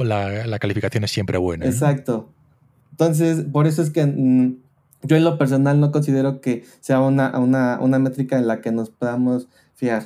calificación 0.58 1.04
es 1.04 1.12
siempre 1.12 1.38
buena. 1.38 1.66
Exacto. 1.66 2.30
Entonces, 2.92 3.44
por 3.52 3.68
eso 3.68 3.82
es 3.82 3.90
que 3.90 4.06
mm, 4.06 4.56
yo 5.04 5.18
en 5.18 5.26
lo 5.26 5.38
personal 5.38 5.82
no 5.82 5.92
considero 5.92 6.40
que 6.40 6.64
sea 6.80 7.02
una, 7.02 7.38
una, 7.38 7.78
una 7.82 8.00
métrica 8.00 8.38
en 8.38 8.48
la 8.48 8.62
que 8.62 8.72
nos 8.72 8.90
podamos 8.90 9.50
fiar. 9.74 10.04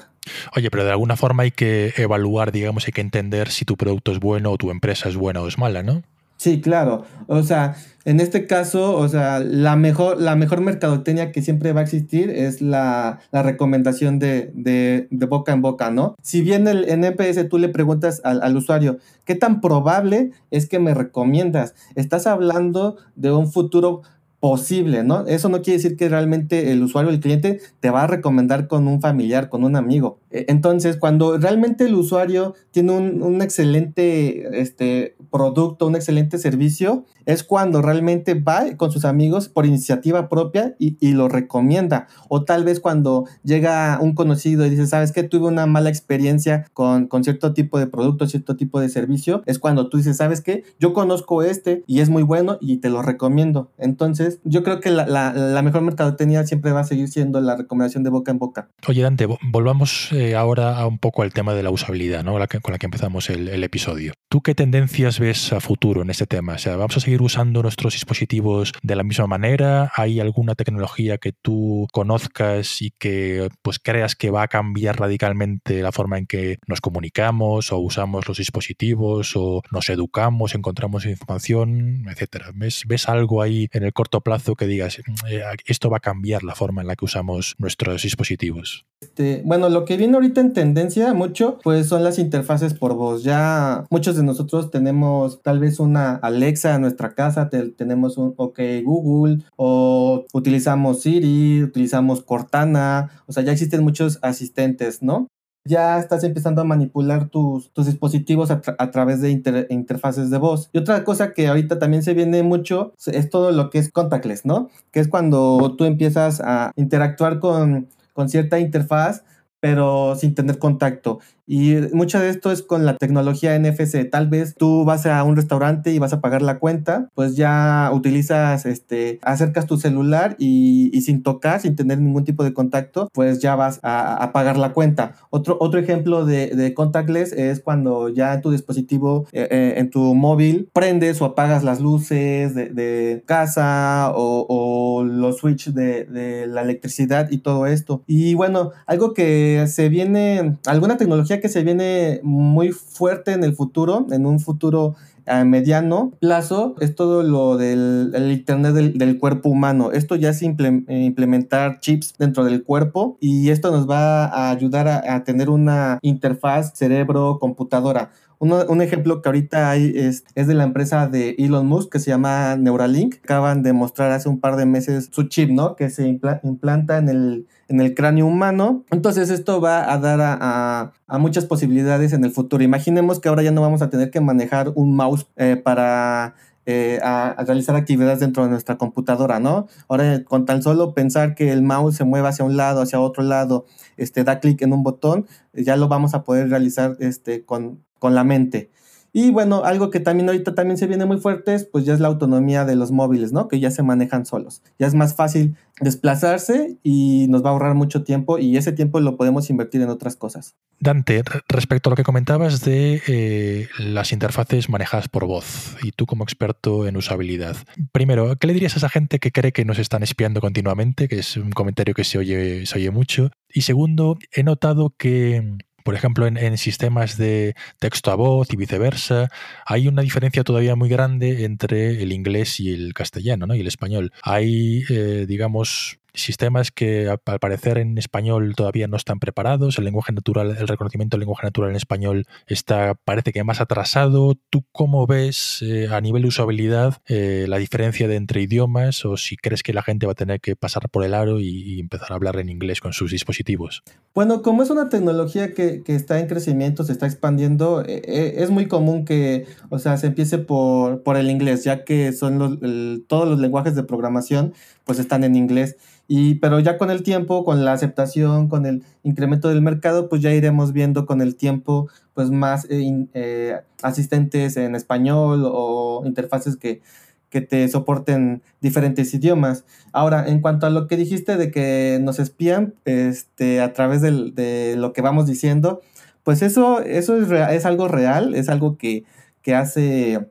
Oye, 0.56 0.72
pero 0.72 0.84
de 0.84 0.90
alguna 0.90 1.16
forma 1.16 1.44
hay 1.44 1.52
que 1.52 1.94
evaluar, 1.96 2.52
digamos, 2.52 2.88
hay 2.88 2.94
que 2.94 3.02
entender 3.02 3.50
si 3.50 3.66
tu 3.66 3.78
producto 3.78 4.12
es 4.12 4.20
bueno 4.20 4.50
o 4.50 4.58
tu 4.58 4.72
empresa 4.72 5.10
es 5.10 5.16
buena 5.16 5.42
o 5.42 5.48
es 5.48 5.60
mala, 5.60 5.84
¿no? 5.84 6.02
Sí, 6.40 6.62
claro. 6.62 7.04
O 7.28 7.44
sea, 7.44 7.76
en 8.06 8.22
este 8.22 8.48
caso, 8.48 8.96
o 8.96 9.10
sea, 9.10 9.40
la 9.40 9.76
mejor, 9.76 10.22
la 10.22 10.38
mejor 10.38 10.62
mercadotecnia 10.62 11.34
que 11.34 11.42
siempre 11.42 11.74
va 11.74 11.82
a 11.82 11.84
existir 11.84 12.30
es 12.30 12.62
la, 12.62 13.20
recomendación 13.34 14.20
de, 14.20 14.50
de, 14.54 15.26
boca 15.26 15.52
en 15.52 15.62
boca, 15.62 15.92
¿no? 15.92 16.16
Si 16.24 16.42
bien 16.42 16.70
el, 16.70 16.88
en 16.88 17.04
NPS 17.04 17.50
tú 17.50 17.58
le 17.58 17.68
preguntas 17.68 18.22
al, 18.24 18.42
al, 18.42 18.56
usuario, 18.56 19.00
¿qué 19.26 19.36
tan 19.36 19.60
probable 19.60 20.32
es 20.50 20.70
que 20.70 20.80
me 20.80 20.94
recomiendas? 20.94 21.76
Estás 21.96 22.26
hablando 22.26 22.96
de 23.18 23.34
un 23.34 23.52
futuro 23.52 24.04
posible, 24.40 25.04
¿no? 25.04 25.28
Eso 25.28 25.50
no 25.50 25.62
quiere 25.62 25.78
decir 25.78 25.98
que 25.98 26.08
realmente 26.08 26.72
el 26.72 26.82
usuario, 26.82 27.12
el 27.12 27.20
cliente, 27.20 27.60
te 27.82 27.90
va 27.90 28.04
a 28.04 28.08
recomendar 28.08 28.68
con 28.68 28.88
un 28.88 29.02
familiar, 29.02 29.50
con 29.50 29.64
un 29.64 29.76
amigo. 29.76 30.20
E, 30.32 30.46
entonces, 30.50 30.98
cuando 30.98 31.38
realmente 31.38 31.86
el 31.86 31.96
usuario 31.96 32.56
tiene 32.72 32.92
un, 32.94 33.42
excelente 33.42 34.62
este, 34.62 35.16
producto, 35.32 35.88
un 35.88 35.96
excelente 35.96 36.38
servicio, 36.38 37.06
es 37.26 37.44
cuando 37.44 37.82
realmente 37.82 38.34
va 38.34 38.76
con 38.76 38.92
sus 38.92 39.06
amigos 39.06 39.50
por 39.50 39.66
iniciativa 39.66 40.30
propia 40.30 40.76
y, 40.80 40.98
lo 41.10 41.28
recomienda. 41.28 42.08
O 42.28 42.44
tal 42.44 42.64
vez 42.64 42.80
cuando 42.80 43.26
llega 43.44 43.98
un 44.02 44.14
conocido 44.14 44.66
y 44.66 44.70
dice, 44.70 44.88
sabes 44.88 45.12
que 45.12 45.24
tuve 45.24 45.48
una 45.48 45.66
mala 45.66 45.90
experiencia 45.90 46.66
con, 46.74 47.08
con 47.08 47.24
cierto 47.24 47.54
tipo 47.54 47.80
de 47.80 47.88
producto, 47.88 48.28
cierto 48.28 48.56
tipo 48.56 48.80
de 48.80 48.90
servicio, 48.90 49.42
es 49.46 49.60
cuando 49.60 49.90
tú 49.90 49.98
dices, 49.98 50.18
sabes 50.18 50.42
que 50.42 50.64
yo 50.80 50.94
conozco 50.94 51.44
este 51.44 51.84
y 51.88 52.00
es 52.00 52.10
muy 52.10 52.24
bueno 52.24 52.58
y 52.62 52.78
te 52.78 52.90
lo 52.90 53.02
recomiendo. 53.02 53.72
Entonces, 53.78 54.40
yo 54.44 54.64
creo 54.64 54.80
que 54.80 54.92
la, 54.92 55.06
la, 55.08 55.62
mejor 55.62 55.82
mercadotecnia 55.82 56.46
siempre 56.46 56.72
va 56.72 56.82
a 56.82 56.86
seguir 56.86 57.10
siendo 57.10 57.42
la 57.42 57.56
recomendación 57.56 58.04
de 58.04 58.10
boca 58.10 58.32
en 58.32 58.40
boca. 58.40 58.70
Oye, 58.88 59.02
Dante, 59.02 59.28
volvamos 59.52 60.12
eh, 60.20 60.36
ahora 60.36 60.78
a 60.78 60.86
un 60.86 60.98
poco 60.98 61.22
al 61.22 61.32
tema 61.32 61.54
de 61.54 61.64
la 61.64 61.70
usabilidad, 61.70 62.26
¿no? 62.26 62.34
con 62.62 62.72
la 62.74 62.78
que 62.78 62.86
empezamos 62.88 63.30
el, 63.30 63.64
episodio. 63.64 64.12
¿Tú 64.30 64.42
qué 64.42 64.54
tendencias 64.54 65.18
ves 65.18 65.54
a 65.54 65.62
futuro 65.62 66.02
en 66.02 66.10
este 66.10 66.26
tema? 66.26 66.56
O 66.56 66.58
sea, 66.58 66.76
¿vamos 66.76 66.98
a 66.98 67.00
seguir 67.00 67.22
usando 67.22 67.62
nuestros 67.62 67.94
dispositivos 67.94 68.74
de 68.84 68.96
la 68.98 69.04
misma 69.04 69.28
manera? 69.28 69.94
¿Hay 69.96 70.20
alguna 70.20 70.56
tecnología 70.56 71.20
que 71.20 71.32
tú 71.32 71.88
conozcas 71.94 72.82
y 72.82 72.92
que 73.00 73.48
pues 73.62 73.80
creas 73.80 74.16
que 74.16 74.30
va 74.30 74.44
a 74.44 74.50
cambiar 74.50 75.00
radicalmente 75.00 75.82
la 75.82 75.94
forma 75.94 76.18
en 76.18 76.26
que 76.26 76.58
nos 76.68 76.82
comunicamos 76.82 77.72
o 77.72 77.78
usamos 77.78 78.28
los 78.28 78.40
dispositivos 78.40 79.38
o 79.38 79.62
nos 79.72 79.90
educamos, 79.90 80.54
encontramos 80.54 81.06
información, 81.06 82.08
etcétera? 82.10 82.52
¿Ves, 82.54 82.84
ves 82.86 83.08
algo 83.08 83.42
ahí 83.42 83.70
en 83.72 83.84
el 83.84 83.94
corto 83.94 84.20
plazo 84.20 84.56
que 84.56 84.68
digas, 84.68 85.00
eh, 85.30 85.44
esto 85.66 85.90
va 85.90 85.98
a 85.98 86.02
cambiar 86.02 86.44
la 86.44 86.56
forma 86.56 86.82
en 86.82 86.88
la 86.88 86.98
que 86.98 87.06
usamos 87.06 87.56
nuestros 87.58 88.02
dispositivos? 88.02 88.86
Este, 89.02 89.42
bueno, 89.46 89.70
lo 89.70 89.86
que 89.86 89.96
viene 89.96 90.09
ahorita 90.18 90.42
en 90.42 90.54
tendencia 90.54 91.14
mucho, 91.14 91.60
pues 91.64 91.88
son 91.88 92.04
las 92.04 92.20
interfaces 92.20 92.74
por 92.74 92.96
voz. 92.96 93.24
Ya 93.24 93.86
muchos 93.90 94.16
de 94.16 94.24
nosotros 94.24 94.72
tenemos 94.72 95.42
tal 95.42 95.60
vez 95.60 95.80
una 95.80 96.16
Alexa 96.16 96.76
en 96.76 96.82
nuestra 96.82 97.14
casa, 97.14 97.50
tenemos 97.50 98.18
un 98.18 98.34
OK 98.38 98.60
Google 98.84 99.40
o 99.56 100.26
utilizamos 100.34 101.02
Siri, 101.02 101.64
utilizamos 101.64 102.22
Cortana, 102.22 103.12
o 103.28 103.34
sea, 103.34 103.44
ya 103.44 103.52
existen 103.52 103.84
muchos 103.84 104.20
asistentes, 104.22 105.02
¿no? 105.02 105.28
ya 105.70 106.00
estás 106.00 106.24
empezando 106.24 106.62
a 106.62 106.66
manipular 106.66 107.30
tus, 107.30 107.72
tus 107.74 107.86
dispositivos 107.86 108.50
a, 108.50 108.92
través 108.92 109.22
de 109.22 109.30
interfaces 109.70 110.30
de 110.30 110.38
voz. 110.38 110.70
Y 110.74 110.80
otra 110.80 111.04
cosa 111.04 111.32
que 111.34 111.48
ahorita 111.48 111.80
también 111.80 112.02
se 112.02 112.14
viene 112.14 112.42
mucho 112.44 112.94
es 113.06 113.30
todo 113.30 113.52
lo 113.52 113.70
que 113.70 113.78
es 113.78 113.92
contactless, 113.92 114.46
¿no? 114.46 114.70
Que 114.92 115.00
es 115.00 115.08
cuando 115.08 115.76
tú 115.78 115.86
empiezas 115.86 116.42
a 116.42 116.72
interactuar 116.76 117.40
con, 117.40 117.88
con 118.14 118.30
cierta 118.30 118.60
interfaz 118.60 119.24
pero 119.60 120.16
sin 120.16 120.36
tener 120.36 120.60
contacto. 120.60 121.20
Y 121.52 121.78
mucho 121.94 122.20
de 122.20 122.30
esto 122.30 122.52
es 122.52 122.62
con 122.62 122.86
la 122.86 122.96
tecnología 122.96 123.58
NFC. 123.58 124.08
Tal 124.08 124.30
vez 124.30 124.54
tú 124.54 124.86
vas 124.86 125.08
a 125.08 125.24
un 125.24 125.36
restaurante 125.36 125.92
y 125.92 125.98
vas 125.98 126.14
a 126.14 126.22
pagar 126.22 126.44
la 126.44 126.60
cuenta, 126.60 127.10
pues 127.16 127.36
ya 127.36 127.90
utilizas, 127.92 128.68
este, 128.68 129.18
acercas 129.24 129.66
tu 129.66 129.78
celular 129.78 130.36
y, 130.38 130.92
sin 131.02 131.24
tocar, 131.24 131.60
sin 131.60 131.76
tener 131.76 132.00
ningún 132.00 132.24
tipo 132.24 132.44
de 132.44 132.54
contacto, 132.54 133.10
pues 133.14 133.40
ya 133.40 133.56
vas 133.56 133.80
a, 133.82 134.30
pagar 134.32 134.58
la 134.58 134.74
cuenta. 134.74 135.16
Otro, 135.32 135.58
otro 135.60 135.80
ejemplo 135.80 136.24
de, 136.24 136.74
contactless 136.76 137.34
es 137.34 137.62
cuando 137.62 138.10
ya 138.10 138.42
tu 138.42 138.52
dispositivo, 138.52 139.26
eh, 139.32 139.48
eh, 139.50 139.74
en 139.78 139.90
tu 139.90 140.14
móvil, 140.14 140.70
prendes 140.72 141.20
o 141.20 141.26
apagas 141.26 141.64
las 141.64 141.82
luces 141.82 142.54
de, 142.54 143.24
casa 143.26 144.12
o, 144.14 145.04
los 145.04 145.38
switches 145.38 145.74
de, 145.74 146.06
de 146.06 146.46
la 146.46 146.62
electricidad 146.62 147.32
y 147.32 147.40
todo 147.40 147.66
esto. 147.66 148.04
Y 148.06 148.36
bueno, 148.36 148.70
algo 148.86 149.16
que 149.16 149.66
se 149.68 149.90
viene, 149.90 150.58
alguna 150.68 150.98
tecnología 150.98 151.39
que 151.40 151.50
se 151.50 151.64
viene 151.64 152.20
muy 152.24 152.72
fuerte 152.72 153.32
en 153.34 153.44
el 153.44 153.54
futuro, 153.54 154.08
en 154.12 154.26
un 154.26 154.40
futuro 154.40 154.96
a 155.30 155.46
mediano 155.46 156.12
plazo 156.20 156.76
es 156.80 156.96
todo 156.96 157.24
lo 157.24 157.56
del 157.58 158.32
Internet 158.32 158.74
del, 158.74 159.20
cuerpo 159.20 159.50
humano. 159.50 159.92
Esto 159.92 160.16
ya 160.16 160.30
es 160.30 160.42
implementar 160.42 161.80
chips 161.80 162.16
dentro 162.18 162.44
del 162.44 162.64
cuerpo 162.64 163.18
y 163.22 163.50
esto 163.50 163.72
nos 163.72 163.90
va 163.90 164.26
a 164.26 164.50
ayudar 164.50 164.88
a, 164.88 165.24
tener 165.24 165.50
una 165.50 166.00
interfaz 166.02 166.74
cerebro-computadora. 166.76 168.12
Un 168.40 168.82
ejemplo 168.82 169.22
que 169.22 169.30
ahorita 169.30 169.70
hay 169.70 169.92
es, 169.96 170.24
de 170.34 170.54
la 170.54 170.64
empresa 170.64 171.08
de 171.08 171.36
Elon 171.38 171.68
Musk 171.68 171.92
que 171.92 172.00
se 172.00 172.10
llama 172.12 172.56
Neuralink. 172.56 173.16
Acaban 173.24 173.64
de 173.64 173.74
mostrar 173.74 174.12
hace 174.12 174.30
un 174.30 174.40
par 174.40 174.56
de 174.56 174.66
meses 174.66 175.10
su 175.12 175.24
chip, 175.24 175.50
¿no? 175.50 175.76
Que 175.76 175.90
se 175.90 176.08
implanta 176.08 176.98
en 176.98 177.10
el 177.10 177.48
en 177.70 177.80
el 177.80 177.94
cráneo 177.94 178.26
humano. 178.26 178.84
Entonces 178.92 179.30
esto 179.30 179.62
va 179.62 179.94
a 179.94 179.98
dar 180.00 180.20
a, 180.22 180.92
muchas 181.20 181.46
posibilidades 181.46 182.14
en 182.14 182.26
el 182.26 182.32
futuro. 182.32 182.64
Imaginemos 182.64 183.20
que 183.20 183.30
ahora 183.30 183.44
ya 183.44 183.52
no 183.52 183.62
vamos 183.62 183.82
a 183.82 183.90
tener 183.90 184.10
que 184.12 184.20
manejar 184.20 184.72
un 184.76 184.96
mouse 184.96 185.28
eh, 185.38 185.56
para 185.56 186.36
eh, 186.66 187.00
realizar 187.46 187.76
actividades 187.76 188.20
dentro 188.20 188.44
de 188.44 188.50
nuestra 188.50 188.78
computadora, 188.78 189.40
¿no? 189.40 189.68
Ahora 189.88 190.24
con 190.24 190.46
tan 190.46 190.62
solo 190.64 190.94
pensar 190.94 191.36
que 191.36 191.52
el 191.52 191.62
mouse 191.62 191.96
se 191.96 192.04
mueva 192.04 192.30
hacia 192.30 192.44
un 192.44 192.58
lado, 192.58 192.82
hacia 192.82 193.00
otro 193.00 193.24
lado, 193.24 193.66
este, 193.98 194.24
da 194.24 194.40
clic 194.40 194.62
en 194.64 194.74
un 194.74 194.84
botón, 194.84 195.28
ya 195.54 195.76
lo 195.76 195.88
vamos 195.88 196.14
a 196.16 196.24
poder 196.24 196.50
realizar 196.50 196.98
este, 197.00 197.46
con, 197.46 197.84
con 198.00 198.16
la 198.16 198.24
mente. 198.24 198.72
Y 199.12 199.32
bueno, 199.32 199.64
algo 199.64 199.90
que 199.90 200.00
también 200.00 200.30
ahorita 200.30 200.54
también 200.54 200.78
se 200.78 200.86
viene 200.86 201.06
muy 201.06 201.18
fuerte, 201.18 201.58
pues 201.72 201.86
ya 201.86 201.94
es 201.94 202.00
la 202.00 202.08
autonomía 202.08 202.66
de 202.66 202.76
los 202.76 202.92
móviles, 202.92 203.32
¿no? 203.32 203.48
Que 203.48 203.60
ya 203.60 203.72
se 203.72 203.82
manejan 203.82 204.26
solos. 204.26 204.62
Ya 204.78 204.86
es 204.86 204.94
más 204.94 205.16
fácil 205.16 205.56
desplazarse 205.82 206.78
y 206.84 207.26
nos 207.30 207.44
va 207.44 207.50
a 207.50 207.54
ahorrar 207.54 207.74
mucho 207.74 208.04
tiempo 208.04 208.38
y 208.38 208.58
ese 208.58 208.72
tiempo 208.72 209.00
lo 209.00 209.18
podemos 209.18 209.50
invertir 209.50 209.82
en 209.82 209.90
otras 209.90 210.16
cosas. 210.16 210.56
Dante, 210.80 211.24
respecto 211.48 211.90
a 211.90 211.92
lo 211.92 211.96
que 211.96 212.04
comentabas 212.04 212.62
de 212.62 213.02
eh, 213.08 213.68
las 213.80 214.12
interfaces 214.12 214.70
manejadas 214.70 215.08
por 215.08 215.26
voz 215.26 215.76
y 215.82 215.92
tú 215.92 216.06
como 216.06 216.24
experto 216.24 216.88
en 216.88 216.96
usabilidad, 216.96 217.56
primero, 217.92 218.36
¿qué 218.36 218.48
le 218.48 218.54
dirías 218.54 218.76
a 218.76 218.78
esa 218.78 218.90
gente 218.90 219.20
que 219.20 219.32
cree 219.32 219.52
que 219.52 219.66
nos 219.66 219.80
están 219.80 220.04
espiando 220.04 220.40
continuamente? 220.40 221.08
Que 221.08 221.20
es 221.20 221.36
un 221.36 221.52
comentario 221.52 221.96
que 221.96 222.04
se 222.04 222.20
oye, 222.20 222.66
se 222.66 222.78
oye 222.78 222.92
mucho. 222.92 223.32
Y 223.52 223.62
segundo, 223.62 224.18
he 224.32 224.44
notado 224.44 224.94
que 224.96 225.58
por 225.84 225.96
ejemplo, 225.96 226.28
en, 226.28 226.58
sistemas 226.58 227.18
de 227.18 227.56
texto 227.80 228.12
a 228.12 228.16
voz 228.16 228.52
y 228.52 228.58
viceversa, 228.58 229.30
hay 229.66 229.88
una 229.88 230.02
diferencia 230.02 230.44
todavía 230.44 230.76
muy 230.76 230.90
grande 230.90 231.46
entre 231.46 232.02
el 232.02 232.12
inglés 232.12 232.60
y 232.60 232.74
el 232.74 232.94
castellano, 232.94 233.48
¿no? 233.48 233.56
Y 233.56 233.62
el 233.62 233.68
español. 233.68 234.12
Hay, 234.24 234.84
eh, 234.90 235.26
digamos, 235.28 235.99
sistemas 236.14 236.72
que 236.72 237.10
al 237.10 237.40
parecer 237.40 237.78
en 237.78 237.98
español 237.98 238.54
todavía 238.56 238.88
no 238.88 238.98
están 238.98 239.20
preparados, 239.20 239.78
el 239.78 239.86
lenguaje 239.86 240.14
natural, 240.14 240.56
el 240.58 240.68
reconocimiento 240.68 241.16
del 241.16 241.22
lenguaje 241.22 241.46
natural 241.46 241.72
en 241.72 241.76
español 241.76 242.26
está, 242.48 242.96
parece 242.96 243.32
que 243.32 243.44
más 243.44 243.62
atrasado. 243.62 244.36
¿Tú 244.50 244.64
cómo 244.72 245.08
ves 245.08 245.62
eh, 245.62 245.88
a 245.92 246.02
nivel 246.02 246.24
de 246.24 246.28
usabilidad 246.28 246.98
eh, 247.08 247.46
la 247.48 247.58
diferencia 247.58 248.08
de 248.08 248.16
entre 248.16 248.42
idiomas 248.42 249.06
o 249.06 249.18
si 249.18 249.38
crees 249.38 249.64
que 249.64 249.74
la 249.74 249.82
gente 249.82 250.06
va 250.06 250.14
a 250.14 250.16
tener 250.16 250.40
que 250.42 250.56
pasar 250.56 250.90
por 250.90 251.04
el 251.04 251.14
aro 251.14 251.40
y, 251.40 251.80
empezar 251.80 252.12
a 252.12 252.16
hablar 252.16 252.38
en 252.38 252.50
inglés 252.50 252.82
con 252.82 252.94
sus 252.94 253.12
dispositivos? 253.12 253.84
Bueno, 254.14 254.42
como 254.42 254.64
es 254.64 254.70
una 254.70 254.90
tecnología 254.90 255.54
que, 255.54 255.82
está 255.88 256.20
en 256.20 256.28
crecimiento, 256.28 256.84
se 256.84 256.92
está 256.92 257.06
expandiendo, 257.06 257.84
eh, 257.86 258.36
es 258.38 258.50
muy 258.50 258.68
común 258.68 259.06
que, 259.06 259.48
o 259.70 259.80
sea, 259.80 259.98
se 259.98 260.08
empiece 260.08 260.38
por, 260.38 261.04
por 261.04 261.18
el 261.18 261.30
inglés, 261.30 261.64
ya 261.64 261.84
que 261.84 262.12
son 262.12 263.04
todos 263.08 263.28
los 263.28 263.40
lenguajes 263.40 263.76
de 263.76 263.84
programación, 263.84 264.54
pues 264.86 265.00
están 265.00 265.24
en 265.24 265.36
inglés. 265.36 265.78
Y, 266.12 266.36
pero 266.36 266.60
ya 266.60 266.80
con 266.80 266.90
el 266.90 267.04
tiempo, 267.04 267.46
con 267.46 267.64
la 267.64 267.72
aceptación, 267.72 268.50
con 268.50 268.66
el 268.66 268.84
incremento 269.04 269.48
del 269.48 269.62
mercado, 269.62 270.10
pues 270.10 270.24
ya 270.24 270.34
iremos 270.34 270.74
viendo 270.74 271.06
con 271.06 271.22
el 271.22 271.36
tiempo 271.36 271.88
pues 272.16 272.32
más 272.32 272.66
eh, 272.72 273.06
eh, 273.14 273.60
asistentes 273.84 274.58
en 274.58 274.74
español 274.74 275.44
o 275.46 276.02
interfaces 276.06 276.58
que, 276.58 276.82
que 277.30 277.42
te 277.42 277.68
soporten 277.68 278.42
diferentes 278.60 279.14
idiomas. 279.14 279.66
Ahora, 279.92 280.28
en 280.28 280.42
cuanto 280.42 280.66
a 280.66 280.72
lo 280.72 280.88
que 280.88 280.98
dijiste 280.98 281.38
de 281.38 281.52
que 281.52 282.00
nos 282.02 282.18
espían 282.18 282.74
este, 282.86 283.62
a 283.62 283.74
través 283.74 284.02
de 284.02 284.76
lo 284.78 284.94
que 284.94 285.04
vamos 285.04 285.28
diciendo, 285.28 285.82
pues 286.24 286.42
eso, 286.42 286.82
eso 286.82 287.18
es, 287.18 287.32
es 287.32 287.66
algo 287.66 287.88
real, 287.88 288.34
es 288.34 288.50
algo 288.50 288.78
que, 288.78 289.04
que 289.44 289.54
hace 289.54 290.28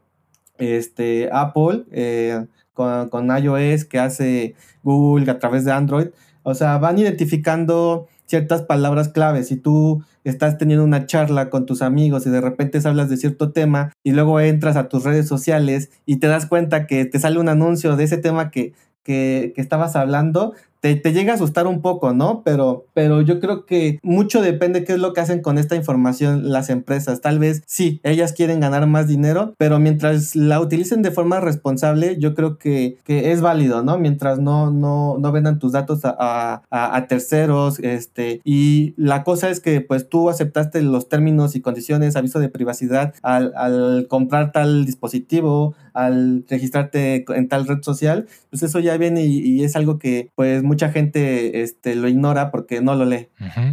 este, 0.59 1.29
Apple. 1.33 1.85
Eh, 1.93 2.47
con, 2.79 3.39
iOS, 3.39 3.85
que 3.85 3.99
hace 3.99 4.55
Google 4.83 5.31
a 5.31 5.39
través 5.39 5.65
de 5.65 5.73
Android. 5.73 6.09
O 6.43 6.55
sea, 6.55 6.79
van 6.79 6.99
identificando 6.99 8.07
ciertas 8.27 8.63
palabras 8.63 9.09
claves. 9.09 9.49
Si 9.49 9.57
tú 9.57 10.05
estás 10.25 10.59
teniendo 10.59 10.85
una 10.85 11.07
charla 11.07 11.51
con 11.51 11.67
tus 11.67 11.83
amigos 11.83 12.27
y 12.27 12.31
de 12.31 12.41
repente 12.41 12.81
hablas 12.85 13.09
de 13.09 13.17
cierto 13.17 13.53
tema 13.53 13.93
y 14.05 14.13
luego 14.13 14.41
entras 14.41 14.77
a 14.77 14.89
tus 14.89 15.05
redes 15.05 15.27
sociales 15.27 15.91
y 16.07 16.17
te 16.17 16.27
das 16.29 16.47
cuenta 16.47 16.87
que 16.87 17.05
te 17.05 17.19
sale 17.19 17.39
un 17.39 17.49
anuncio 17.49 17.97
de 17.97 18.05
ese 18.05 18.19
tema 18.19 18.51
que, 18.51 18.75
que, 19.03 19.53
que 19.55 19.61
estabas 19.61 19.97
hablando, 19.97 20.55
te, 20.81 21.13
llega 21.13 21.33
a 21.33 21.37
asustar 21.37 21.67
un 21.67 21.83
poco, 21.83 22.13
¿no? 22.13 22.43
Pero, 22.45 22.87
pero 22.95 23.21
yo 23.23 23.41
creo 23.41 23.67
que 23.67 23.99
mucho 24.03 24.41
depende 24.43 24.85
qué 24.85 24.93
es 24.93 24.99
lo 24.99 25.13
que 25.13 25.21
hacen 25.21 25.43
con 25.43 25.59
esta 25.59 25.77
información 25.77 26.51
las 26.51 26.71
empresas. 26.71 27.21
Tal 27.21 27.39
vez 27.39 27.63
sí, 27.67 28.01
ellas 28.05 28.33
quieren 28.33 28.61
ganar 28.61 28.87
más 28.87 29.09
dinero, 29.09 29.55
pero 29.59 29.79
mientras 29.79 30.37
la 30.37 30.61
utilicen 30.61 31.03
de 31.03 31.11
forma 31.11 31.41
responsable, 31.41 32.17
yo 32.19 32.35
creo 32.35 32.59
que, 32.59 32.99
que 33.05 33.33
es 33.33 33.41
válido, 33.41 33.83
¿no? 33.83 33.99
Mientras 33.99 34.39
no, 34.39 34.71
no, 34.71 35.17
no 35.19 35.33
vendan 35.33 35.59
tus 35.59 35.73
datos 35.73 36.01
a, 36.05 36.63
a, 36.71 37.07
terceros, 37.09 37.79
este, 37.81 38.41
y 38.45 38.95
la 38.97 39.25
cosa 39.25 39.51
es 39.51 39.61
que 39.61 39.81
pues 39.81 40.09
tú 40.09 40.29
aceptaste 40.29 40.83
los 40.83 41.09
términos 41.09 41.57
y 41.57 41.61
condiciones, 41.61 42.17
aviso 42.17 42.39
de 42.39 42.49
privacidad 42.49 43.15
al, 43.23 43.53
al 43.57 44.07
comprar 44.09 44.53
tal 44.53 44.85
dispositivo, 44.85 45.75
al 45.95 46.45
registrarte 46.49 47.25
en 47.29 47.49
tal 47.49 47.67
red 47.67 47.83
social, 47.83 48.27
pues 48.51 48.63
eso 48.63 48.79
ya 48.79 48.97
viene 48.97 49.25
y, 49.25 49.39
y 49.39 49.65
es 49.65 49.75
algo 49.75 49.99
que 49.99 50.31
pues 50.35 50.63
mucha 50.69 50.91
gente 50.91 51.63
este, 51.63 51.97
lo 51.97 52.09
ignora 52.09 52.53
porque 52.53 52.81
no 52.81 52.95
lo 52.95 53.05
lee. 53.05 53.29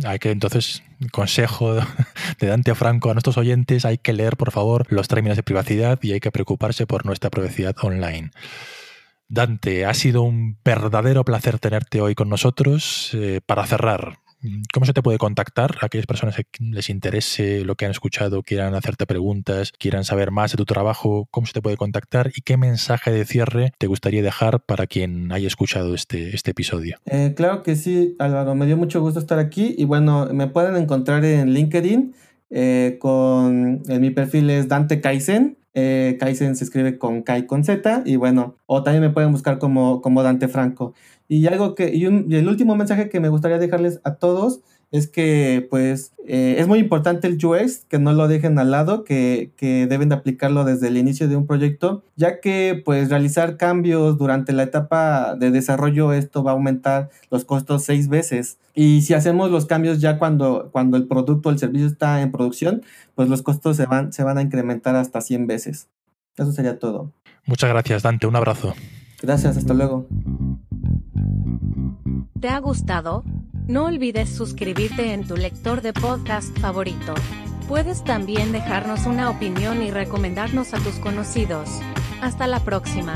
Hay 0.05 0.17
que 0.17 0.31
entonces, 0.31 0.81
consejo 1.11 1.75
de 2.39 2.47
Dante 2.47 2.73
Franco 2.73 3.11
a 3.11 3.13
nuestros 3.13 3.37
oyentes, 3.37 3.85
hay 3.85 3.99
que 3.99 4.13
leer 4.13 4.37
por 4.37 4.51
favor 4.51 4.87
los 4.89 5.07
términos 5.07 5.37
de 5.37 5.43
privacidad 5.43 5.99
y 6.01 6.13
hay 6.13 6.19
que 6.19 6.31
preocuparse 6.31 6.87
por 6.87 7.05
nuestra 7.05 7.29
privacidad 7.29 7.75
online. 7.81 8.31
Dante, 9.27 9.85
ha 9.85 9.93
sido 9.93 10.21
un 10.21 10.57
verdadero 10.63 11.23
placer 11.23 11.59
tenerte 11.59 12.01
hoy 12.01 12.15
con 12.15 12.29
nosotros. 12.29 13.11
Eh, 13.13 13.41
para 13.45 13.65
cerrar, 13.65 14.19
¿Cómo 14.73 14.85
se 14.85 14.93
te 14.93 15.01
puede 15.01 15.17
contactar 15.17 15.77
a 15.81 15.87
aquellas 15.87 16.05
personas 16.05 16.35
que 16.35 16.45
les 16.59 16.89
interese 16.89 17.65
lo 17.65 17.75
que 17.75 17.85
han 17.85 17.91
escuchado, 17.91 18.43
quieran 18.43 18.75
hacerte 18.75 19.05
preguntas, 19.05 19.71
quieran 19.71 20.03
saber 20.03 20.31
más 20.31 20.51
de 20.51 20.57
tu 20.57 20.65
trabajo? 20.65 21.27
¿Cómo 21.31 21.47
se 21.47 21.53
te 21.53 21.61
puede 21.61 21.77
contactar 21.77 22.31
y 22.35 22.41
qué 22.41 22.57
mensaje 22.57 23.11
de 23.11 23.25
cierre 23.25 23.73
te 23.77 23.87
gustaría 23.87 24.21
dejar 24.21 24.61
para 24.61 24.87
quien 24.87 25.31
haya 25.31 25.47
escuchado 25.47 25.95
este, 25.95 26.35
este 26.35 26.51
episodio? 26.51 26.97
Eh, 27.05 27.33
claro 27.35 27.63
que 27.63 27.75
sí, 27.75 28.15
Álvaro, 28.19 28.55
me 28.55 28.65
dio 28.65 28.77
mucho 28.77 29.01
gusto 29.01 29.19
estar 29.19 29.39
aquí 29.39 29.75
y 29.77 29.85
bueno, 29.85 30.27
me 30.31 30.47
pueden 30.47 30.75
encontrar 30.75 31.25
en 31.25 31.53
LinkedIn 31.53 32.13
eh, 32.49 32.97
con 32.99 33.81
mi 33.87 34.11
perfil 34.11 34.49
es 34.49 34.67
Dante 34.67 35.01
Kaizen. 35.01 35.57
Eh, 35.73 36.15
Kaizen 36.19 36.55
se 36.55 36.63
escribe 36.63 36.97
con 36.97 37.21
Kai 37.21 37.47
con 37.47 37.65
Z 37.65 38.03
y 38.05 38.15
bueno, 38.15 38.55
o 38.65 38.81
también 38.83 39.01
me 39.01 39.09
pueden 39.09 39.31
buscar 39.31 39.59
como, 39.59 40.01
como 40.01 40.23
Dante 40.23 40.47
Franco. 40.47 40.93
Y 41.27 41.47
algo 41.47 41.75
que, 41.75 41.93
y, 41.93 42.05
el 42.05 42.47
último 42.47 42.75
mensaje 42.75 43.09
que 43.09 43.19
me 43.19 43.29
gustaría 43.29 43.57
dejarles 43.57 43.99
a 44.03 44.15
todos 44.15 44.61
es 44.91 45.07
que 45.07 45.67
pues 45.69 46.13
eh, 46.27 46.55
es 46.59 46.67
muy 46.67 46.79
importante 46.79 47.27
el 47.27 47.43
UX, 47.43 47.85
que 47.89 47.99
no 47.99 48.13
lo 48.13 48.27
dejen 48.27 48.57
al 48.59 48.71
lado, 48.71 49.03
que, 49.03 49.51
que, 49.57 49.87
deben 49.87 50.09
de 50.09 50.15
aplicarlo 50.15 50.63
desde 50.63 50.87
el 50.87 50.97
inicio 50.97 51.27
de 51.27 51.35
un 51.35 51.47
proyecto, 51.47 52.03
ya 52.15 52.39
que 52.39 52.81
pues 52.85 53.09
realizar 53.09 53.57
cambios 53.57 54.17
durante 54.17 54.53
la 54.53 54.63
etapa 54.63 55.35
de 55.35 55.51
desarrollo 55.51 56.13
esto 56.13 56.43
va 56.43 56.51
a 56.51 56.53
aumentar 56.53 57.09
los 57.29 57.45
costos 57.45 57.83
seis 57.83 58.07
veces. 58.07 58.57
Y 58.73 59.01
si 59.01 59.13
hacemos 59.13 59.51
los 59.51 59.65
cambios 59.65 59.99
ya 59.99 60.19
cuando, 60.19 60.69
cuando 60.71 60.97
el 60.97 61.07
producto 61.07 61.49
o 61.49 61.51
el 61.51 61.59
servicio 61.59 61.87
está 61.87 62.21
en 62.21 62.31
producción, 62.31 62.83
pues 63.15 63.27
los 63.27 63.41
costos 63.41 63.77
se 63.77 63.85
van, 63.85 64.13
se 64.13 64.23
van 64.23 64.37
a 64.37 64.41
incrementar 64.41 64.95
hasta 64.95 65.21
100 65.21 65.47
veces. 65.47 65.87
Eso 66.37 66.51
sería 66.51 66.77
todo. 66.79 67.11
Muchas 67.45 67.69
gracias, 67.69 68.03
Dante. 68.03 68.27
Un 68.27 68.35
abrazo. 68.35 68.73
Gracias, 69.21 69.57
hasta 69.57 69.73
luego. 69.73 70.07
¿Te 72.45 72.51
ha 72.51 72.59
gustado? 72.59 73.23
No 73.67 73.85
olvides 73.85 74.29
suscribirte 74.29 75.13
en 75.13 75.27
tu 75.27 75.35
lector 75.35 75.81
de 75.81 75.93
podcast 75.93 76.55
favorito. 76.59 77.15
Puedes 77.67 78.03
también 78.03 78.51
dejarnos 78.51 79.07
una 79.07 79.31
opinión 79.31 79.81
y 79.81 79.89
recomendarnos 79.89 80.75
a 80.75 80.77
tus 80.77 80.93
conocidos. 80.99 81.67
Hasta 82.21 82.45
la 82.45 82.59
próxima. 82.59 83.15